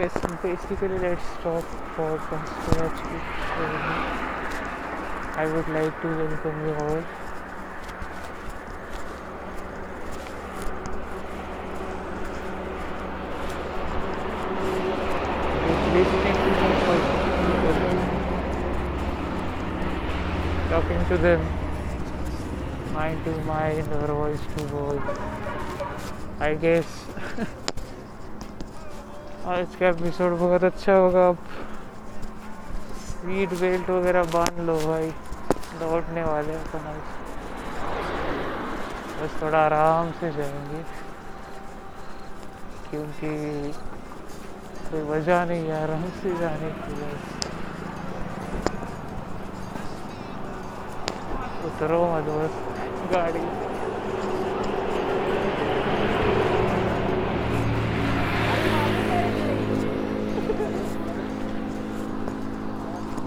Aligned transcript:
basically 0.00 0.98
let's 0.98 1.22
stop 1.22 1.62
podcast 1.94 2.78
actually 2.80 3.20
I 5.36 5.44
would 5.44 5.68
like 5.68 6.00
to 6.00 6.08
welcome 6.08 6.66
you 6.66 6.74
all. 6.74 7.02
Talking 20.68 21.04
to 21.08 21.16
them. 21.18 21.46
Mind 22.94 23.24
to 23.24 23.30
mind 23.44 23.92
or 23.92 24.06
voice 24.06 24.40
to 24.56 24.64
voice. 24.64 25.18
I 26.40 26.54
guess 26.54 26.99
आज 29.50 29.66
का 29.80 29.88
episode 29.88 30.32
बहुत 30.32 30.64
अच्छा 30.64 30.92
होगा। 30.92 31.28
आप 31.28 31.36
seat 32.98 33.48
belt 33.48 33.90
वगैरह 33.90 34.22
बाँध 34.22 34.60
लो 34.60 34.74
भाई। 34.76 35.10
दौड़ने 35.80 36.22
वाले 36.22 36.54
अपन 36.54 36.78
आज। 36.78 36.96
बस 39.22 39.42
थोड़ा 39.42 39.58
आराम 39.58 40.10
से 40.10 40.30
जाएँगे। 40.30 40.82
क्योंकि 42.90 43.72
कोई 44.90 45.00
वजह 45.00 45.44
नहीं 45.44 45.66
है 45.66 45.82
आराम 45.82 46.02
से 46.02 46.36
जाने 46.36 46.70
की 46.70 46.92
बस। 46.92 47.34
उतरो 51.64 52.06
मत 52.06 52.24
बस 52.24 52.54
गाड़ी। 53.16 53.69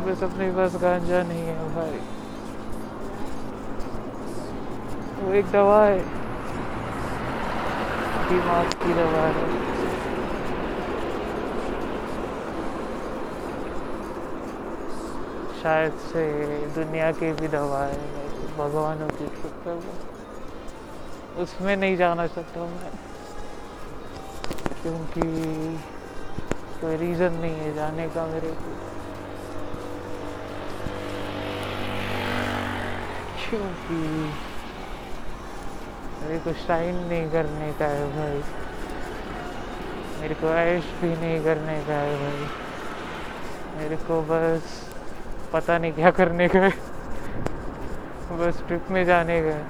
बस 0.03 0.23
अपने 0.23 0.51
पास 0.51 0.75
गांजा 0.75 1.23
नहीं 1.23 1.41
है 1.41 1.75
भाई। 1.75 1.99
वो 5.21 5.33
एक 5.33 5.45
दवा 5.51 5.85
है। 5.85 5.99
दिमाग 8.29 8.65
की 8.65 8.93
दवा 8.93 9.27
है। 9.27 9.73
शायद 15.63 15.91
से 15.91 16.23
दुनिया 16.75 17.11
की 17.11 17.31
भी 17.31 17.47
दवा 17.47 17.83
है। 17.83 17.97
भगवानों 18.57 19.07
की 19.07 19.25
मतलब 19.25 19.79
उसमें 21.37 21.79
नहीं 21.79 21.97
जाना 21.97 22.27
चाहता 22.27 22.59
मैं। 22.59 22.91
क्योंकि 24.81 25.21
कोई 26.81 26.97
रीज़न 26.97 27.33
नहीं 27.33 27.55
है 27.55 27.73
जाने 27.73 28.07
का 28.07 28.25
मेरे 28.25 28.51
को। 28.51 28.92
क्योंकि 33.53 34.31
मेरे 36.21 36.37
को 36.37 36.51
शाइन 36.53 36.95
नहीं 36.95 37.29
करने 37.29 37.71
का 37.79 37.85
है 37.85 38.05
भाई। 38.05 38.41
मेरे 40.21 40.33
को 40.33 40.47
ऐश 40.47 40.83
भी 41.01 41.09
नहीं 41.09 41.43
करने 41.43 41.83
का 41.87 41.93
है 41.93 42.15
भाई। 42.15 42.47
मेरे 43.77 43.95
को 43.95 44.21
बस 44.21 44.59
पता 45.53 45.77
नहीं 45.77 45.91
क्या 45.91 46.11
करने 46.11 46.47
का 46.47 46.59
है। 46.59 46.69
बस 48.31 48.63
ट्रिप 48.67 48.91
में 48.91 49.05
जाने 49.05 49.41
का 49.41 49.47
है। 49.47 49.63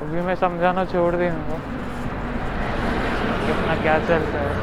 अभी 0.00 0.20
मैं 0.20 0.34
समझाना 0.34 0.84
छोड़ 0.84 1.14
दूँगा 1.14 1.54
कितना 3.46 3.82
क्या 3.82 3.98
चलता 3.98 4.38
है। 4.38 4.54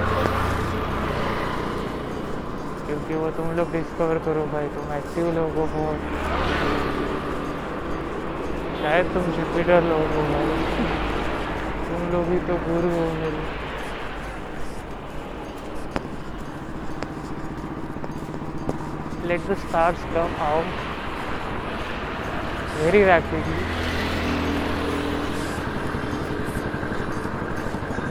क्योंकि 2.86 3.14
वो 3.14 3.30
तुम 3.30 3.52
लोग 3.52 3.71
डिस्कवर 3.71 4.17
करो 4.17 4.45
भाई, 4.45 4.67
तुम 4.67 4.93
एक्टिव 4.93 5.33
लोगों 5.33 5.67
को। 5.67 6.28
शायद 8.81 9.13
तुम 9.13 9.31
जुपिटर 9.37 9.81
लोग 9.83 10.13
हो 10.15 10.21
भाई 10.33 10.59
तुम 11.87 12.11
लोग 12.11 12.29
ही 12.31 12.39
तो 12.47 12.55
गुरु 12.67 12.91
हो 12.97 13.07
मेरे 13.13 13.47
let 19.29 19.47
the 19.47 19.55
stars 19.55 19.99
come 20.11 20.37
out. 20.41 20.69
Very 22.77 23.03
rapidly. 23.03 23.59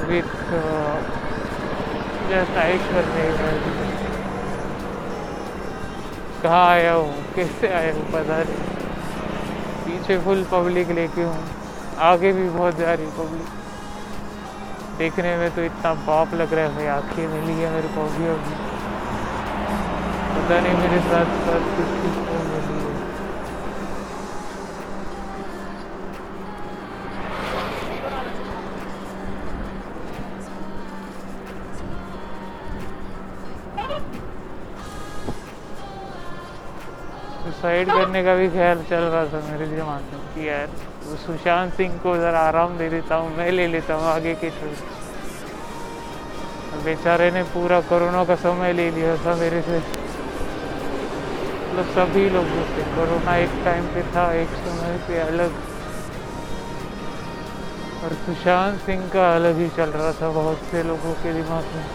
With 0.08 0.30
uh, 0.52 0.94
just 2.30 2.62
eyes 2.66 2.86
करने 2.92 3.26
का 3.40 3.50
कहाँ 6.42 6.66
आया 6.70 6.92
हूँ? 6.92 7.12
कैसे 7.34 7.68
आया 7.68 7.92
हूँ? 7.94 8.10
पता 8.12 8.42
नहीं। 8.42 8.67
पीछे 10.08 10.20
फुल 10.24 10.42
पब्लिक 10.50 10.90
लेके 10.96 11.22
हूँ। 11.22 11.40
आगे 12.02 12.32
भी 12.32 12.48
बहुत 12.48 12.76
जा 12.76 12.92
रही 12.92 13.06
पब्लिक 13.16 13.48
देखने 14.98 15.36
में 15.36 15.50
तो 15.56 15.62
इतना 15.62 15.92
बाप 16.06 16.34
लग 16.34 16.52
रहा 16.54 16.64
है 16.64 16.70
भाई, 16.76 16.86
आँखें 16.88 17.26
मिली 17.28 17.56
है 17.60 17.72
मेरे 17.72 17.88
को 17.94 18.04
अभी 18.04 18.26
अभी 18.26 18.54
पता 20.32 20.60
नहीं 20.60 20.74
मेरे 20.78 21.00
साथ 21.08 21.34
साथ 21.44 21.68
कुछ 21.76 21.92
किसको 22.00 22.38
सुसाइड 37.78 37.94
करने 37.94 38.22
का 38.24 38.34
भी 38.34 38.48
ख्याल 38.50 38.78
चल 38.90 39.02
रहा 39.04 39.24
था 39.30 39.40
मेरे 39.46 39.66
दिमाग 39.70 40.02
में 40.12 40.22
कि 40.34 40.46
यार 40.48 40.66
सुशांत 41.16 41.72
सिंह 41.74 41.92
को 42.02 42.14
ज़रा 42.16 42.40
आराम 42.42 42.76
दे 42.78 42.88
देता 42.90 43.14
हूँ, 43.14 43.28
मैं 43.36 43.50
ले 43.52 43.66
लेता 43.68 43.94
हूँ 43.94 44.06
आगे 44.10 44.34
के 44.34 44.50
ट्रिप 44.50 44.78
बेचारे 46.84 47.30
ने 47.30 47.42
पूरा 47.54 47.80
कोरोना 47.86 48.24
का 48.24 48.36
समय 48.42 48.72
ले 48.72 48.90
लिया 48.90 49.14
था 49.24 49.34
मेरे 49.36 49.60
से। 49.62 49.78
मतलब 51.68 51.86
सभी 51.94 52.24
लोगों 52.30 52.64
से 52.74 52.82
कोरोना 52.96 53.36
एक 53.36 53.54
टाइम 53.64 53.86
पे 53.94 54.02
था, 54.14 54.26
एक 54.34 54.50
समय 54.66 54.98
पे 55.08 55.18
अलग। 55.20 55.50
और 58.02 58.10
सुशांत 58.26 58.74
सिंह 58.82 59.08
का 59.14 59.34
अलग 59.34 59.54
ही 59.58 59.68
चल 59.76 59.90
रहा 59.90 60.12
था, 60.20 60.28
बहुत 60.32 60.58
से 60.70 60.82
लोगों 60.82 61.12
के 61.22 61.32
दिमाग 61.32 61.64
में। 61.76 61.86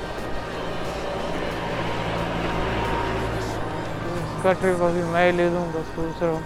उसका 4.44 4.60
ट्रिप 4.62 4.82
अभी 4.84 5.02
मैं 5.12 5.32
ले 5.34 5.44
लूँगा 5.50 5.82
सोच 5.90 6.22
रहा 6.22 6.32
हूँ 6.32 6.42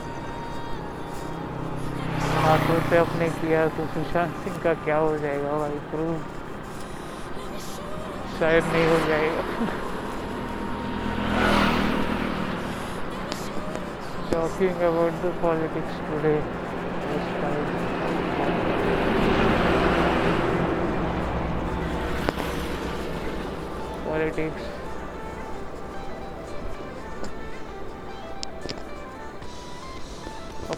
हाथों 2.43 2.75
से 2.89 2.97
अपने 2.97 3.29
किया 3.37 3.63
तो 3.77 3.85
सुशांत 3.93 4.35
सिंह 4.43 4.57
का 4.63 4.73
क्या 4.83 4.97
हो 4.97 5.17
जाएगा 5.17 5.57
भाई 5.57 5.79
प्रूव 5.89 6.13
शायद 8.37 8.63
नहीं 8.65 8.85
हो 8.85 8.99
जाएगा 9.07 9.75
the 15.23 15.31
politics 15.41 15.99
today 16.07 16.39
this 17.09 17.27
time. 17.41 17.67
Politics. 24.05 24.76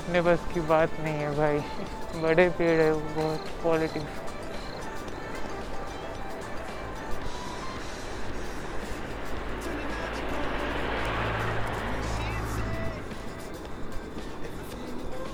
अपने 0.09 0.21
बस 0.21 0.45
की 0.53 0.59
बात 0.59 0.89
नहीं 0.99 1.13
है 1.15 1.31
भाई। 1.35 1.57
बड़े 2.21 2.47
पेड़ 2.57 2.79
है 2.81 2.93
बहुत 3.15 3.49
पॉलिटिक्स 3.63 4.05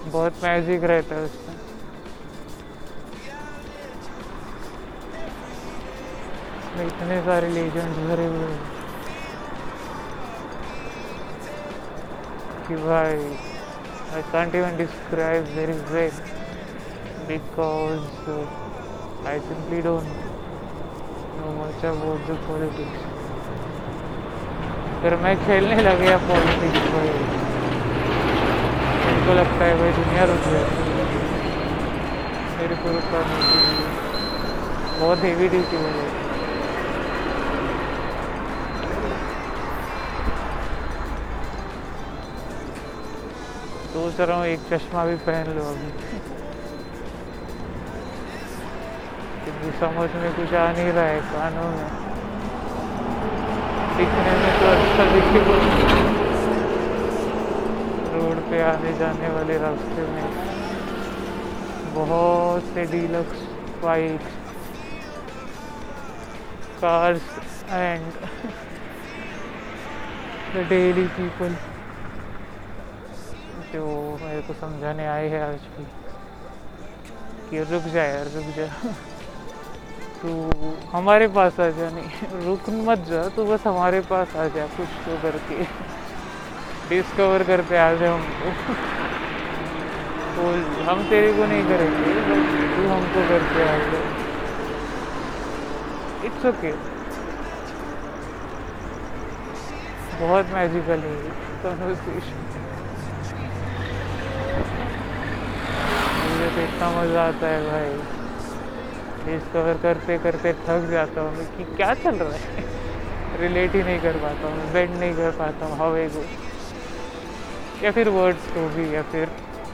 बहुत 0.07 0.43
मैजिक 0.43 0.83
रहता 0.83 1.15
है 1.15 1.23
उसमें। 1.23 1.55
इतने 6.87 7.21
सारे 7.23 7.49
लेजेंड्स 7.49 7.97
भरे 8.09 8.27
हुए 8.27 8.45
हैं 8.45 8.63
कि 12.67 12.75
भाई। 12.85 13.54
I 14.13 14.21
can't 14.31 14.53
even 14.55 14.77
describe 14.77 15.45
very 15.47 15.73
well 15.91 16.11
because 17.27 18.27
uh, 18.27 18.47
I 19.25 19.39
simply 19.39 19.81
don't 19.81 20.05
know 21.37 21.51
much 21.59 21.83
about 21.83 22.27
the 22.27 22.35
politics. 22.47 23.01
फिर 25.01 25.15
मैं 25.23 25.35
खेलने 25.45 25.75
लग 25.83 25.99
गया 26.01 26.17
पॉलिटिक्स 26.27 26.85
भाई 26.93 27.09
मेरे 29.01 29.25
को 29.25 29.33
लगता 29.39 29.65
है 29.65 29.75
भाई 29.79 29.91
दुनिया 29.97 30.23
रुक 30.31 30.47
जाएगी 30.53 30.93
मेरे 32.59 32.75
को 32.83 32.93
रुकना 32.93 33.19
नहीं 33.31 33.75
बहुत 34.99 35.23
हेवी 35.25 35.47
ड्यूटी 35.55 35.83
हो 35.83 35.89
गई 35.97 36.24
सोच 43.95 44.19
रहा 44.19 44.37
हूँ, 44.37 44.45
एक 44.45 44.63
चश्मा 44.69 45.03
भी 45.05 45.15
पहन 45.25 45.49
लो 45.55 45.61
अभी। 45.63 45.89
क्योंकि 49.43 49.69
समझ 49.79 50.07
में 50.15 50.31
कुछ 50.35 50.53
आ 50.53 50.63
नहीं 50.71 50.91
रहा 50.93 51.03
है 51.05 51.19
कानों 51.27 51.67
में। 51.75 51.91
दिखने 53.97 54.33
में 54.41 54.51
तो 54.59 54.65
अच्छा 54.71 55.05
दिखेगा 55.11 55.55
रोड 58.15 58.41
पे 58.49 58.61
आने 58.61 58.91
जाने 58.99 59.29
वाले 59.35 59.57
रास्ते 59.59 60.07
में। 60.07 60.27
बहुत 61.95 62.73
से 62.73 62.85
deluxe 62.91 63.45
bike 63.83 64.27
cars 66.81 67.63
and 67.71 68.11
daily 70.69 71.07
people 71.15 71.55
जो 73.75 73.85
मेरे 74.21 74.41
को 74.41 74.53
समझाने 74.53 75.05
आए 75.05 75.27
हैं 75.29 75.41
आज 75.43 75.63
भी 75.77 75.83
कि 77.49 77.63
रुक 77.63 77.87
जा 77.87 78.03
यार, 78.03 78.27
रुक 78.35 78.45
जा। 78.55 78.65
तू 80.21 80.29
हमारे 80.93 81.27
पास 81.27 81.59
आ 81.59 81.69
जा, 81.69 81.89
नहीं, 81.89 82.45
रुक 82.45 82.69
मत 82.69 82.97
जा 82.97 83.23
तो 83.35 83.45
बस 83.45 83.67
हमारे 83.67 83.99
पास 84.01 84.35
आ 84.35 84.47
जा, 84.47 84.65
कुछ 84.77 84.87
तो 85.05 85.17
करके। 85.23 85.63
डिस्कवर 86.89 87.43
करते 87.43 87.77
आ 87.77 87.93
जा 87.93 88.13
हमको। 88.13 88.53
बोल, 90.37 90.63
हम 90.89 91.03
तेरे 91.09 91.33
को 91.33 91.45
नहीं 91.45 91.63
करेंगे, 91.63 92.15
बस 92.31 92.75
तू 92.75 92.87
हमको 92.87 93.27
करके 93.29 93.69
आ 93.69 93.77
जा। 93.91 94.03
इट्स 96.25 96.45
ओके 96.45 96.71
बहुत 100.19 100.45
मैजिकल 100.53 100.99
है 100.99 101.15
कन्वर्सेशन 101.63 102.54
मुझे 106.55 106.67
तो 106.67 106.73
इतना 106.73 106.89
मज़ा 106.91 107.21
आता 107.21 107.47
है 107.47 107.59
भाई। 107.65 107.89
डिस्कवर 109.25 109.77
करते 109.83 110.17
करते 110.17 110.53
थक 110.65 110.87
जाता 110.91 111.21
हूँ 111.21 111.45
कि 111.57 111.63
क्या 111.75 111.93
चल 111.95 112.15
रहा 112.15 112.31
है? 112.31 112.63
रिलेट 113.39 113.75
ही 113.75 113.81
नहीं 113.83 113.99
कर 113.99 114.17
पाता 114.17 114.47
हूँ 114.47 114.71
बेंड 114.73 114.95
नहीं 114.95 115.13
कर 115.15 115.31
पाता 115.39 115.65
हूँ, 115.65 115.77
हवे 115.77 116.07
को 116.09 116.23
या 117.83 117.91
फिर 117.91 118.09
वर्ड्स 118.09 118.47
को 118.53 118.67
भी, 118.75 118.93
या 118.95 119.01
फिर 119.11 119.29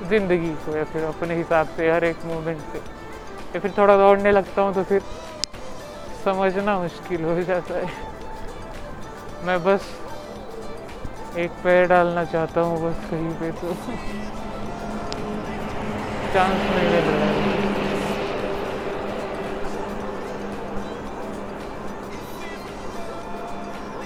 ज़िंदगी 0.10 0.54
को, 0.66 0.76
या 0.78 0.84
फिर 0.84 1.04
अपने 1.04 1.36
हिसाब 1.36 1.68
से 1.78 1.92
हर 1.92 2.04
एक 2.04 2.26
मोमेंट 2.26 2.60
से 2.72 2.80
या 3.54 3.60
फिर 3.60 3.72
थोड़ा 3.78 3.98
दौड़ने 3.98 4.32
लगता 4.32 4.62
हूँ 4.62 4.74
तो 4.74 4.84
फिर 4.84 5.02
समझना 6.26 6.78
मुश्किल 6.80 7.24
हो 7.24 7.42
जाता 7.44 7.74
है। 7.76 7.90
मैं 9.46 9.64
बस 9.64 9.90
एक 11.38 11.52
पैर 11.64 11.88
डालना 11.88 12.24
चाहता 12.26 12.62
हूँ 12.62 12.82
बस 12.84 13.10
कहीं 13.12 13.34
पे 13.36 13.52
तो। 13.62 13.76
चांस 16.34 16.62
मिल 16.76 16.90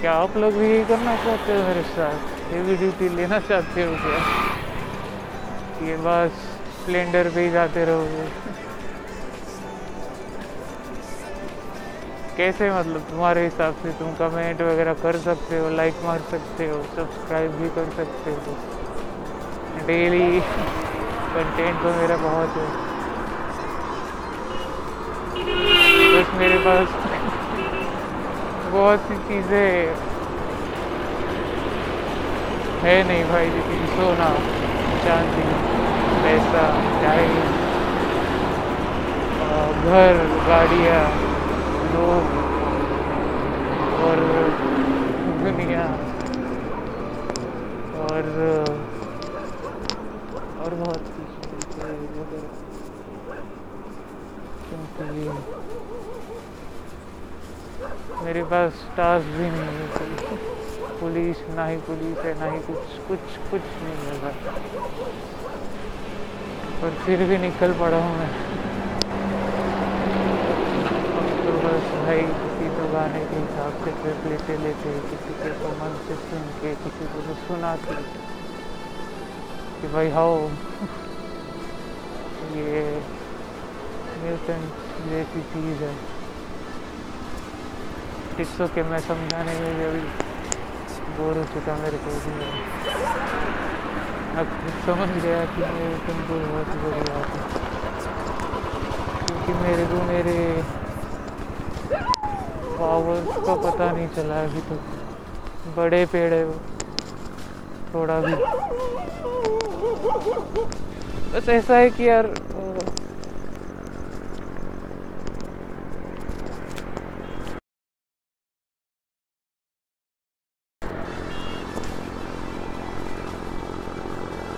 क्या 0.00 0.12
आप 0.12 0.36
लोग 0.36 0.52
भी 0.52 0.70
यही 0.70 0.84
करना 0.84 1.14
चाहते 1.16 1.56
हो 1.56 1.62
मेरे 1.62 1.82
साथ? 1.82 2.18
हेवी 2.52 2.74
ड्यूटी 2.76 3.08
लेना 3.16 3.38
चाहते 3.40 3.84
हो 3.84 3.94
क्या? 3.94 4.18
ये 5.86 5.96
बस 5.96 6.42
स्प्लेंडर 6.74 7.28
पे 7.34 7.44
ही 7.44 7.50
जाते 7.50 7.84
रहोगे। 7.84 8.26
कैसे 12.36 12.70
मतलब 12.70 13.00
तुम्हारे 13.10 13.44
हिसाब 13.44 13.74
से 13.82 13.90
तुम 13.90 14.12
कमेंट 14.14 14.60
वगैरह 14.62 14.92
कर 14.92 15.16
सकते 15.18 15.58
हो 15.58 15.70
लाइक 15.70 15.94
मार 16.04 16.20
सकते 16.30 16.68
हो 16.70 16.82
सब्सक्राइब 16.96 17.52
भी 17.52 17.68
कर 17.68 17.90
सकते 17.96 18.30
हो। 18.30 18.56
डेली 19.86 20.40
कंटेंट 21.36 21.82
तो 21.82 21.90
मेरा 21.94 22.16
बहुत 22.18 22.56
है। 22.56 22.66
बस 26.12 26.28
मेरे 26.38 26.58
पास 26.66 26.94
बहुत 28.72 29.08
सी 29.08 29.16
चीज़ें 29.28 29.68
है 32.82 32.94
नहीं 33.08 33.24
भाई, 33.30 33.46
लेकिन 33.50 33.84
सोना, 33.92 34.30
चांदी, 35.04 35.46
पैसा, 36.22 36.64
चाय 37.02 37.24
घर, 39.86 40.14
गाड़ियाँ, 40.46 41.04
लोग, 41.92 42.24
और 44.06 44.22
दुनिया, 45.42 45.84
और 48.02 48.24
बहुत 50.74 51.02
कुछ 51.16 51.30
क्योंकि 54.66 55.24
मेरे 58.26 58.42
पास 58.42 58.78
टास्क 58.94 59.26
भी 59.32 59.48
नहीं 59.50 59.74
है 59.74 59.86
कोई। 59.96 60.36
पुलिस, 61.00 61.42
ना 61.56 61.66
ही 61.66 61.76
पुलिस 61.88 62.18
है, 62.18 62.32
ना 62.38 62.46
ही 62.52 62.58
कुछ 62.60 62.96
कुछ 63.08 63.36
कुछ 63.50 63.68
नहीं 63.82 63.98
है 64.06 64.14
बस 64.22 64.38
पर 66.80 66.96
फिर 67.04 67.22
भी 67.28 67.38
निकल 67.38 67.72
पड़ा 67.80 68.00
हूँ 68.04 68.16
मैं। 68.16 68.30
तो 71.44 71.52
बस 71.58 71.84
भाई, 71.98 72.22
किसी 72.40 72.68
तो 72.78 72.88
गाने 72.92 73.20
के 73.30 73.36
हिसाब 73.36 73.84
से 73.84 73.90
ट्रिप 74.00 74.26
लेते 74.26 74.56
लेते, 74.64 74.96
किसी 75.12 75.38
के 75.44 75.54
को 75.62 75.70
मन 75.78 75.96
से 76.08 76.18
सुन 76.24 76.42
के, 76.58 76.74
किसी 76.82 77.04
को 77.14 77.22
तो 77.28 77.38
सुना 77.46 77.74
के 77.86 78.00
कि 79.80 79.94
भाई 79.94 80.10
हाओ 80.18 80.36
ये 82.56 82.84
न्यूटन 84.18 84.68
जैसी 85.08 85.40
चीज़ 85.54 85.82
है। 85.84 86.15
टिप्सों 88.36 88.66
के 88.68 88.82
मैं 88.82 88.98
समझाने 89.00 89.52
में 89.60 89.76
भी 89.76 89.84
अभी 89.84 90.00
बोर 91.18 91.36
हो 91.36 91.44
चुका 91.44 91.74
मेरे 91.76 91.96
को 91.96 92.10
भी। 92.24 92.32
अब 94.38 94.46
समझ 94.86 95.08
गया 95.22 95.44
कि 95.44 95.60
मेरे 95.60 95.94
तुमको 96.06 96.34
बहुत 96.46 96.68
बड़ी 96.82 97.00
बात 97.06 97.28
है। 97.36 97.42
क्योंकि 99.26 99.52
मेरे 99.62 99.86
को 99.86 100.02
मेरे 100.02 100.36
पावर्स 102.78 103.46
का 103.46 103.54
पता 103.70 103.92
नहीं 103.92 104.08
चला 104.08 104.40
अभी 104.42 104.60
तो 104.60 104.76
बड़े 105.76 106.04
पेड़ 106.06 106.32
है 106.34 106.44
वो। 106.44 106.54
थोड़ा 107.94 108.20
भी। 108.20 108.34
बस 111.32 111.48
ऐसा 111.48 111.76
है 111.76 111.88
कि 111.90 112.08
यार 112.08 112.26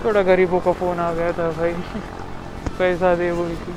थोड़ा 0.09 0.23
गरीबों 0.25 0.59
का 0.65 0.73
फ़ोन 0.73 0.99
आ 1.01 1.13
गया 1.13 1.33
था 1.39 1.51
भाई। 1.57 1.73
पैसा 2.79 3.15
दे 3.15 3.33
बोल 3.33 3.49
के 3.61 3.73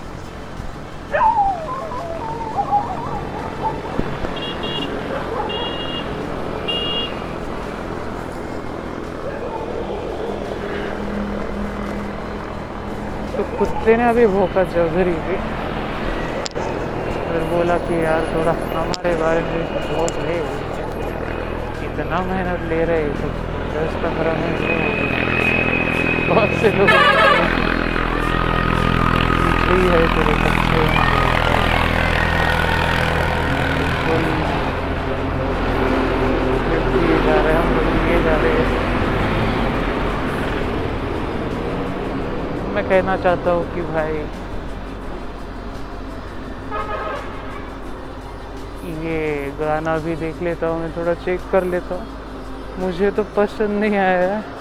तो 13.36 13.44
कुत्ते 13.58 13.96
ने 13.98 14.08
अभी 14.10 14.26
भोका 14.38 14.64
चौधरी 14.72 15.18
भी 15.28 15.38
फिर 17.28 17.44
बोला 17.52 17.78
कि 17.88 18.04
यार 18.04 18.34
थोड़ा 18.34 18.56
हमारे 18.80 19.16
बारे 19.24 19.42
में 19.52 19.64
बहुत 19.74 20.24
है 20.28 20.40
इतना 21.92 22.24
मेहनत 22.32 22.70
ले 22.70 22.84
रहे 22.86 23.10
तो 23.22 23.34
दस 23.76 24.04
पंद्रह 24.04 24.40
मिनट 24.44 25.11
बहुत 26.32 26.50
से 26.50 26.70
लोग 26.72 26.90
ही 29.70 29.78
तेरे 30.12 30.34
बच्चे 30.42 30.84
मैं 42.74 42.84
कहना 42.90 43.16
चाहता 43.18 43.52
हूँ 43.52 43.64
कि 43.76 43.82
भाई, 43.82 44.14
ये 49.06 49.52
गाना 49.60 49.98
भी 49.98 50.16
देख 50.16 50.42
लेता 50.42 50.68
हूँ, 50.68 50.80
मैं 50.80 50.92
थोड़ा 50.92 51.14
चेक 51.26 51.40
कर 51.52 51.64
लेता 51.64 51.96
हूँ। 51.96 52.06
मुझे 52.80 53.12
तो 53.12 53.24
पसंद 53.38 53.80
नहीं 53.80 53.98
आया। 53.98 54.28
है 54.30 54.61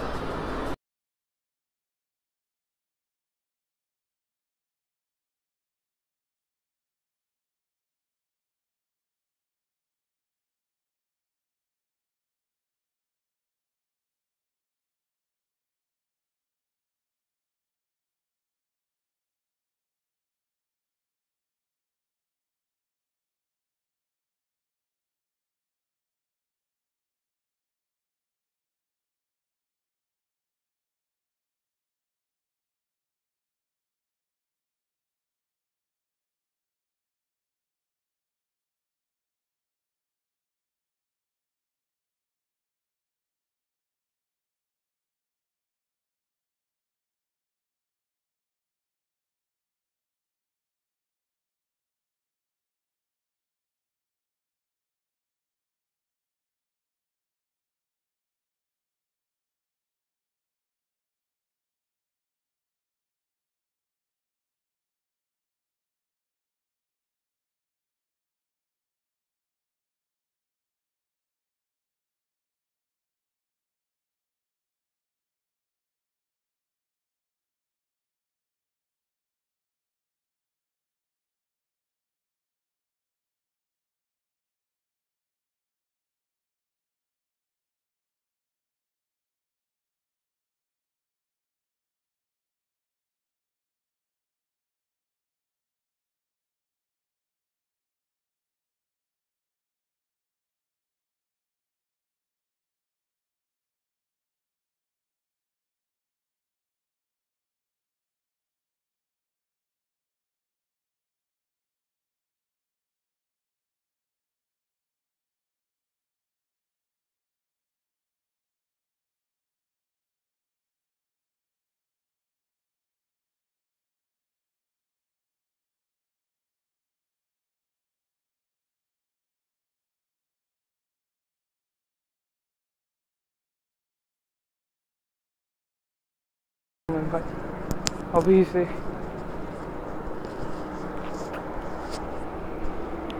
अभी 138.18 138.42
से। 138.44 138.62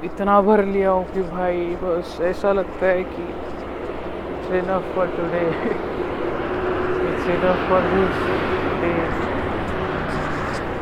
इतना 0.04 0.40
भर 0.42 0.62
लिया 0.64 0.90
हूँ 0.90 1.04
कि 1.12 1.23
भाई, 1.23 1.61
बस 1.82 2.18
ऐसा 2.28 2.52
लगता 2.52 2.87
है 2.87 3.02
कि 3.11 3.23
enough 4.59 4.94
for 4.94 5.06
today 5.16 5.42
it's 7.09 7.28
enough 7.35 7.68
for 7.68 7.82
this 7.92 8.16
day 8.80 8.90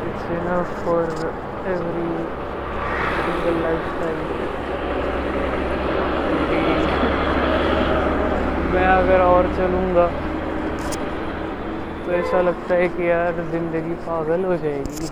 it's 0.07 0.31
enough 0.37 0.73
for 0.85 1.03
every 1.73 2.07
single 3.19 3.61
lifestyle 3.91 4.19
मैं 8.73 8.87
अगर 8.87 9.21
और 9.21 9.53
चलूँगा 9.55 10.07
तो 12.09 12.13
ऐसा 12.15 12.39
लगता 12.41 12.75
है 12.75 12.87
कि 12.89 13.09
यार 13.09 13.39
ज़िंदगी 13.49 13.95
पागल 14.03 14.45
हो 14.45 14.55
जाएगी। 14.57 15.07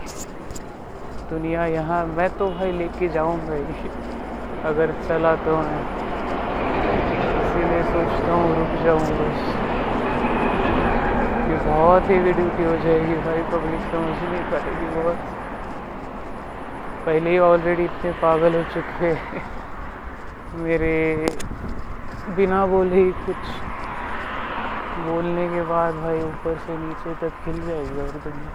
दुनिया 1.30 1.66
यहाँ, 1.66 2.00
मैं 2.18 2.30
तो 2.38 2.48
भाई 2.52 2.72
लेके 2.78 3.10
जाऊँगा 3.16 3.54
ही 3.56 3.90
अगर 4.70 4.94
चला 5.08 5.34
तो 5.44 5.58
मैं। 5.58 5.82
इसीलिए 7.42 7.84
सोचता 7.90 8.32
हूँ, 8.34 8.48
रुक 8.56 8.74
जाऊँ 8.86 9.04
बस। 9.20 9.44
ये 11.52 11.60
बहुत 11.68 12.10
ही 12.10 12.18
ड्यूटी 12.32 12.64
हो 12.64 12.76
जाएगी 12.86 13.20
भाई 13.28 13.46
पब्लिक 13.54 13.86
समझ 13.94 14.18
नहीं 14.24 14.44
पाएगी 14.52 14.90
बहुत। 14.96 15.20
पहले 17.06 17.30
ही 17.30 17.38
ऑलरेडी 17.52 17.84
इतने 17.84 18.12
पागल 18.24 18.56
हो 18.56 18.64
चुके 18.74 19.14
मेरे 20.64 20.94
बिना 22.38 22.66
बोले 22.66 22.96
ही 22.96 23.12
कुछ 23.26 23.42
बोलने 24.98 25.48
के 25.50 25.62
बाद 25.66 25.94
भाई 25.96 26.22
ऊपर 26.24 26.58
से 26.66 26.78
नीचे 26.78 27.14
तक 27.22 27.34
खिल 27.44 27.58
जाएगी 27.68 28.00
और 28.02 28.12
दुनिया 28.24 28.52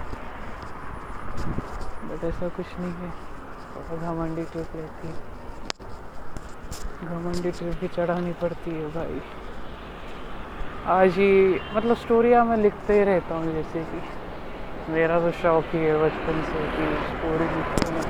बट 2.05 2.25
ऐसा 2.25 2.49
कुछ 2.57 2.67
नहीं 2.79 2.93
है। 2.95 3.11
बहुत 3.75 4.01
घमंडी 4.01 4.45
ट्रिप 4.53 4.71
रहती 4.77 5.09
है। 5.09 5.15
घमंडी 7.09 7.51
ट्रिप 7.51 7.75
भी 7.81 7.89
चढ़ानी 7.97 8.33
पड़ती 8.43 8.71
है 8.71 8.89
भाई। 8.95 9.21
आज 10.93 11.19
ही 11.19 11.31
मतलब 11.75 11.97
स्टोरियाँ 11.97 12.45
मैं 12.45 12.57
लिखते 12.57 12.99
ही 12.99 13.05
रहता 13.05 13.35
हूँ 13.35 13.53
जैसे 13.55 13.85
कि 13.85 14.01
मेरा 14.93 15.19
तो 15.21 15.31
शौक 15.43 15.65
ही 15.73 15.81
है 15.81 15.95
बचपन 16.03 16.43
से 16.47 16.67
कि 16.73 16.87
स्टोरी 17.07 17.47
लिखते 17.55 17.93
हैं 17.93 18.07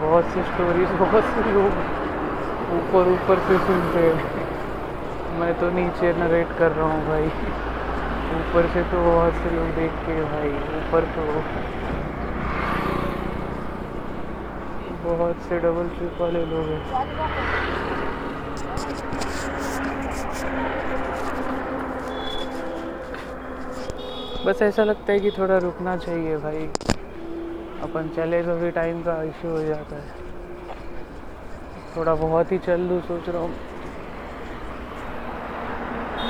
बहुत 0.00 0.24
सी 0.34 0.42
स्टोरीज 0.52 0.90
बहुत 1.00 1.24
से 1.34 1.52
लोग 1.52 1.72
ऊपर 2.74 3.02
ऊपर 3.12 3.36
से 3.48 3.58
सुनते 3.66 4.06
हैं। 4.08 4.43
मैं 5.34 5.52
तो 5.60 5.70
नीचे 5.70 6.12
नरेट 6.12 6.48
कर 6.58 6.72
रहा 6.72 6.86
हूँ 6.86 7.06
भाई। 7.06 7.26
ऊपर 8.34 8.66
से 8.66 8.82
तो 8.82 9.02
बहुत 9.04 9.32
से 9.34 9.50
लोग 9.50 9.74
देख 9.74 9.92
के 10.06 10.22
भाई, 10.24 10.50
ऊपर 10.78 11.04
तो। 11.16 11.24
बहुत 15.04 15.42
से 15.48 15.58
डबल 15.58 15.88
ट्रिप 15.88 16.20
वाले 16.20 16.44
लोग 16.44 16.66
हैं। 16.66 16.82
बस 24.46 24.62
ऐसा 24.62 24.84
लगता 24.84 25.12
है 25.12 25.18
कि 25.20 25.30
थोड़ा 25.30 25.58
रुकना 25.58 25.96
चाहिए 25.96 26.36
भाई। 26.36 26.66
अपन 27.82 28.08
चले 28.16 28.42
तो 28.42 28.56
भी 28.56 28.70
टाइम 28.70 29.02
का 29.02 29.22
इशू 29.22 29.48
हो 29.48 29.62
जाता 29.62 29.96
है। 29.96 30.22
थोड़ा 31.96 32.14
बहुत 32.14 32.52
ही 32.52 32.58
चल 32.58 32.80
लूँ 32.80 33.00
सोच 33.00 33.28
रहा 33.28 33.42
हूँ। 33.42 33.73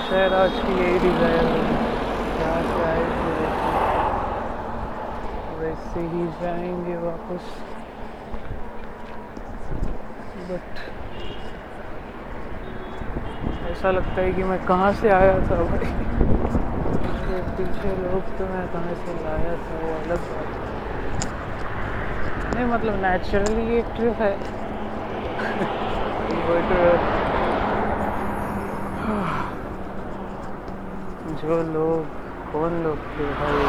आज 0.05 0.51
की 0.51 0.73
यही 0.73 0.99
डिज़ायर 0.99 1.47
है 1.47 1.61
क्या 2.37 2.51
चाहे 2.63 3.05
वैसे 5.61 6.01
ही 6.01 6.27
जाएँगे 6.43 6.97
वापस। 6.97 7.47
बट 10.51 10.77
ऐसा 13.71 13.91
लगता 13.91 14.21
है 14.21 14.33
कि 14.33 14.43
मैं 14.43 14.59
कहाँ 14.67 14.93
से 14.93 15.09
आया 15.09 15.33
था 15.33 15.63
भाई? 15.63 15.89
पीछे 17.57 17.97
लोग 18.03 18.39
तो 18.39 18.45
मैं 18.45 18.67
कहाँ 18.69 18.95
से 18.95 19.15
लाया 19.25 19.55
था, 19.57 19.75
वो 19.81 19.91
अलग 19.95 20.21
बात 20.31 20.49
नहीं 22.55 22.67
मतलब 22.67 22.95
नेचुरली 23.03 23.75
ये 23.75 23.83
ट्रिप 23.97 24.23
है। 24.23 24.37
जो 31.45 31.57
लोग, 31.63 32.05
कौन 32.53 32.83
लोग 32.83 32.99
थे 33.15 33.25
भाई? 33.39 33.65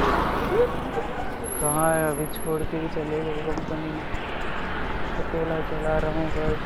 कहाँ 1.61 1.87
है? 1.95 2.03
अभी 2.11 2.25
छोड़ 2.35 2.61
के 2.61 2.77
ही 2.77 2.87
चले 2.87 3.19
गए 3.23 3.41
कंपनी 3.47 3.91
अकेला 5.19 5.57
चला 5.71 5.97
रहा 5.97 6.11
हूँ 6.17 6.27
बस। 6.35 6.61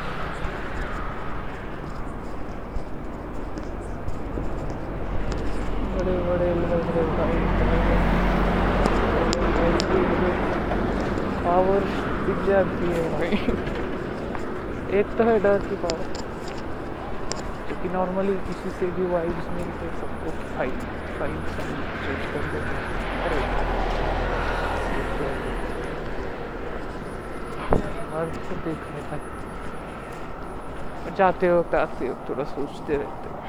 बड़े 5.96 6.16
बड़े 6.28 6.54
लोग 6.54 6.86
हैं 6.94 7.06
भाई। 7.16 7.38
पावर 11.44 11.90
दिख 12.26 12.46
जाती 12.48 12.92
है 12.92 13.04
भाई। 13.12 13.32
एक 14.98 15.18
तो 15.18 15.24
है 15.24 15.38
डर 15.40 15.58
की 15.68 15.76
पावर 15.76 16.18
क्योंकि 17.66 17.88
नॉर्मली 17.88 18.34
किसी 18.46 18.70
से 18.70 18.86
भी 18.96 19.06
वाइब्स 19.10 19.46
नहीं 19.48 19.70
कर 19.80 19.92
सकते 19.98 20.30
फाइट 20.56 20.99
फाइट 21.20 21.50
जज 22.04 22.22
कर 22.32 22.44
देते 22.52 22.76
अरे 23.24 23.40
हर 28.12 28.30
को 28.38 28.56
देख 28.64 28.86
रहे 28.86 29.02
हैं 29.10 29.38
जाते 31.16 31.50
वक्त 31.50 31.74
आते 31.74 32.08
वक्त 32.10 32.28
थोड़ा 32.28 32.44
सोचते 32.50 32.96
रहते 32.96 33.28
हैं 33.28 33.40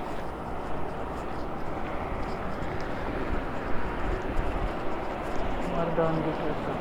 मर्दान 5.74 6.22
भी 6.24 6.32
करता 6.38 6.74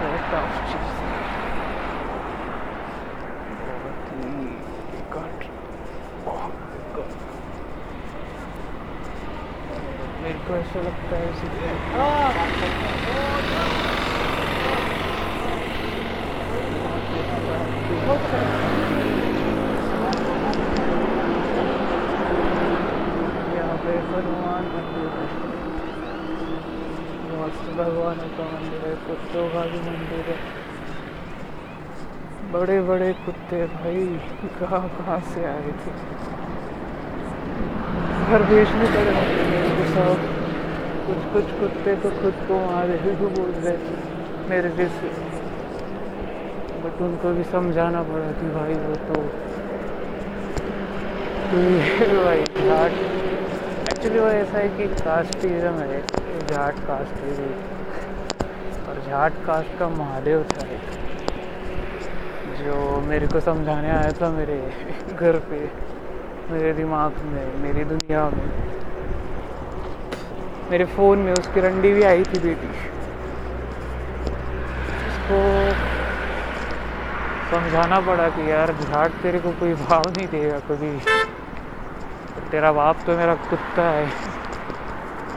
बहुत 0.00 0.22
टफ 0.30 0.56
चीज़ 0.68 0.96
है 1.00 1.10
बहुत 3.60 4.12
ही 4.12 4.32
बेकार 4.90 5.48
बहुत 6.24 6.54
बेकार 10.24 10.61
ऐसा 10.72 10.80
लगता 10.80 11.16
है 11.16 11.24
यहाँ 23.52 23.76
पे 23.78 23.96
भगवान 27.76 28.18
का 28.36 28.44
मंदिर 28.44 28.80
है 28.86 28.94
कुत्तों 29.06 29.48
का 29.48 29.64
भी 29.66 29.78
मंदिर 29.80 30.24
है 30.28 30.36
बड़े 32.52 32.80
बड़े 32.88 33.12
कुत्ते 33.26 33.64
भाई, 33.74 34.04
कहाँ 34.60 34.88
कहाँ 34.98 35.20
से 35.34 35.44
आए 35.44 35.72
थे? 35.82 35.96
घर 38.26 38.42
भेजने 38.50 38.86
पड़े 38.96 39.12
सब। 39.94 40.31
कुछ 41.12 41.24
कुछ 41.32 41.50
कुत्ते 41.60 41.94
तो 41.94 42.10
खुद 42.10 42.36
को 42.48 42.58
मारे 42.58 42.94
ही 43.00 43.14
को 43.16 43.28
बोल 43.28 43.50
रहे 43.54 43.76
थे, 43.76 43.96
मेरे 44.48 44.68
जैसे। 44.70 45.08
बट 46.84 47.00
उनको 47.02 47.32
भी 47.32 47.42
समझाना 47.44 48.02
पड़ा 48.02 48.30
कि 48.32 48.46
भाई 48.50 48.74
वो 48.74 48.94
तो 49.08 49.20
भाई 52.24 52.44
जाट। 52.58 52.92
एक्चुअली 53.92 54.18
वो 54.18 54.26
ऐसा 54.26 54.58
है 54.58 54.68
कि 54.68 54.86
कास्टिज्म 54.94 55.74
है, 55.82 56.00
जाट 56.48 56.74
कास्ट 56.86 57.22
है 57.24 57.46
और 58.88 59.00
जाट 59.08 59.32
कास्ट 59.46 59.78
का 59.78 59.88
महादेव 59.88 60.42
था 60.52 60.66
एक 60.66 60.84
जो 62.58 63.00
मेरे 63.00 63.26
को 63.26 63.40
समझाने 63.40 63.90
आया 63.90 64.10
था 64.20 64.30
मेरे 64.30 64.60
घर 65.20 65.38
पे, 65.50 65.60
मेरे 66.50 66.72
दिमाग 66.72 67.22
में, 67.24 67.46
मेरी 67.62 67.84
दुनिया 67.84 68.28
में। 68.30 68.80
मेरे 70.72 70.84
फ़ोन 70.84 71.18
में 71.18 71.32
उसकी 71.32 71.60
रंडी 71.60 71.92
भी 71.92 72.02
आई 72.02 72.22
थी 72.22 72.38
बेटी। 72.38 72.68
उसको 75.06 75.40
समझाना 77.50 78.00
पड़ा 78.00 78.28
कि 78.28 78.50
यार 78.50 78.72
घाट 78.72 79.10
तेरे 79.22 79.38
को 79.38 79.50
कोई 79.50 79.74
भाव 79.74 80.02
नहीं 80.02 80.26
देगा 80.32 80.58
कभी। 80.58 80.98
तेरा 82.52 82.72
बाप 82.72 82.96
तो 83.06 83.16
मेरा 83.16 83.34
कुत्ता 83.34 83.82
है। 83.82 84.06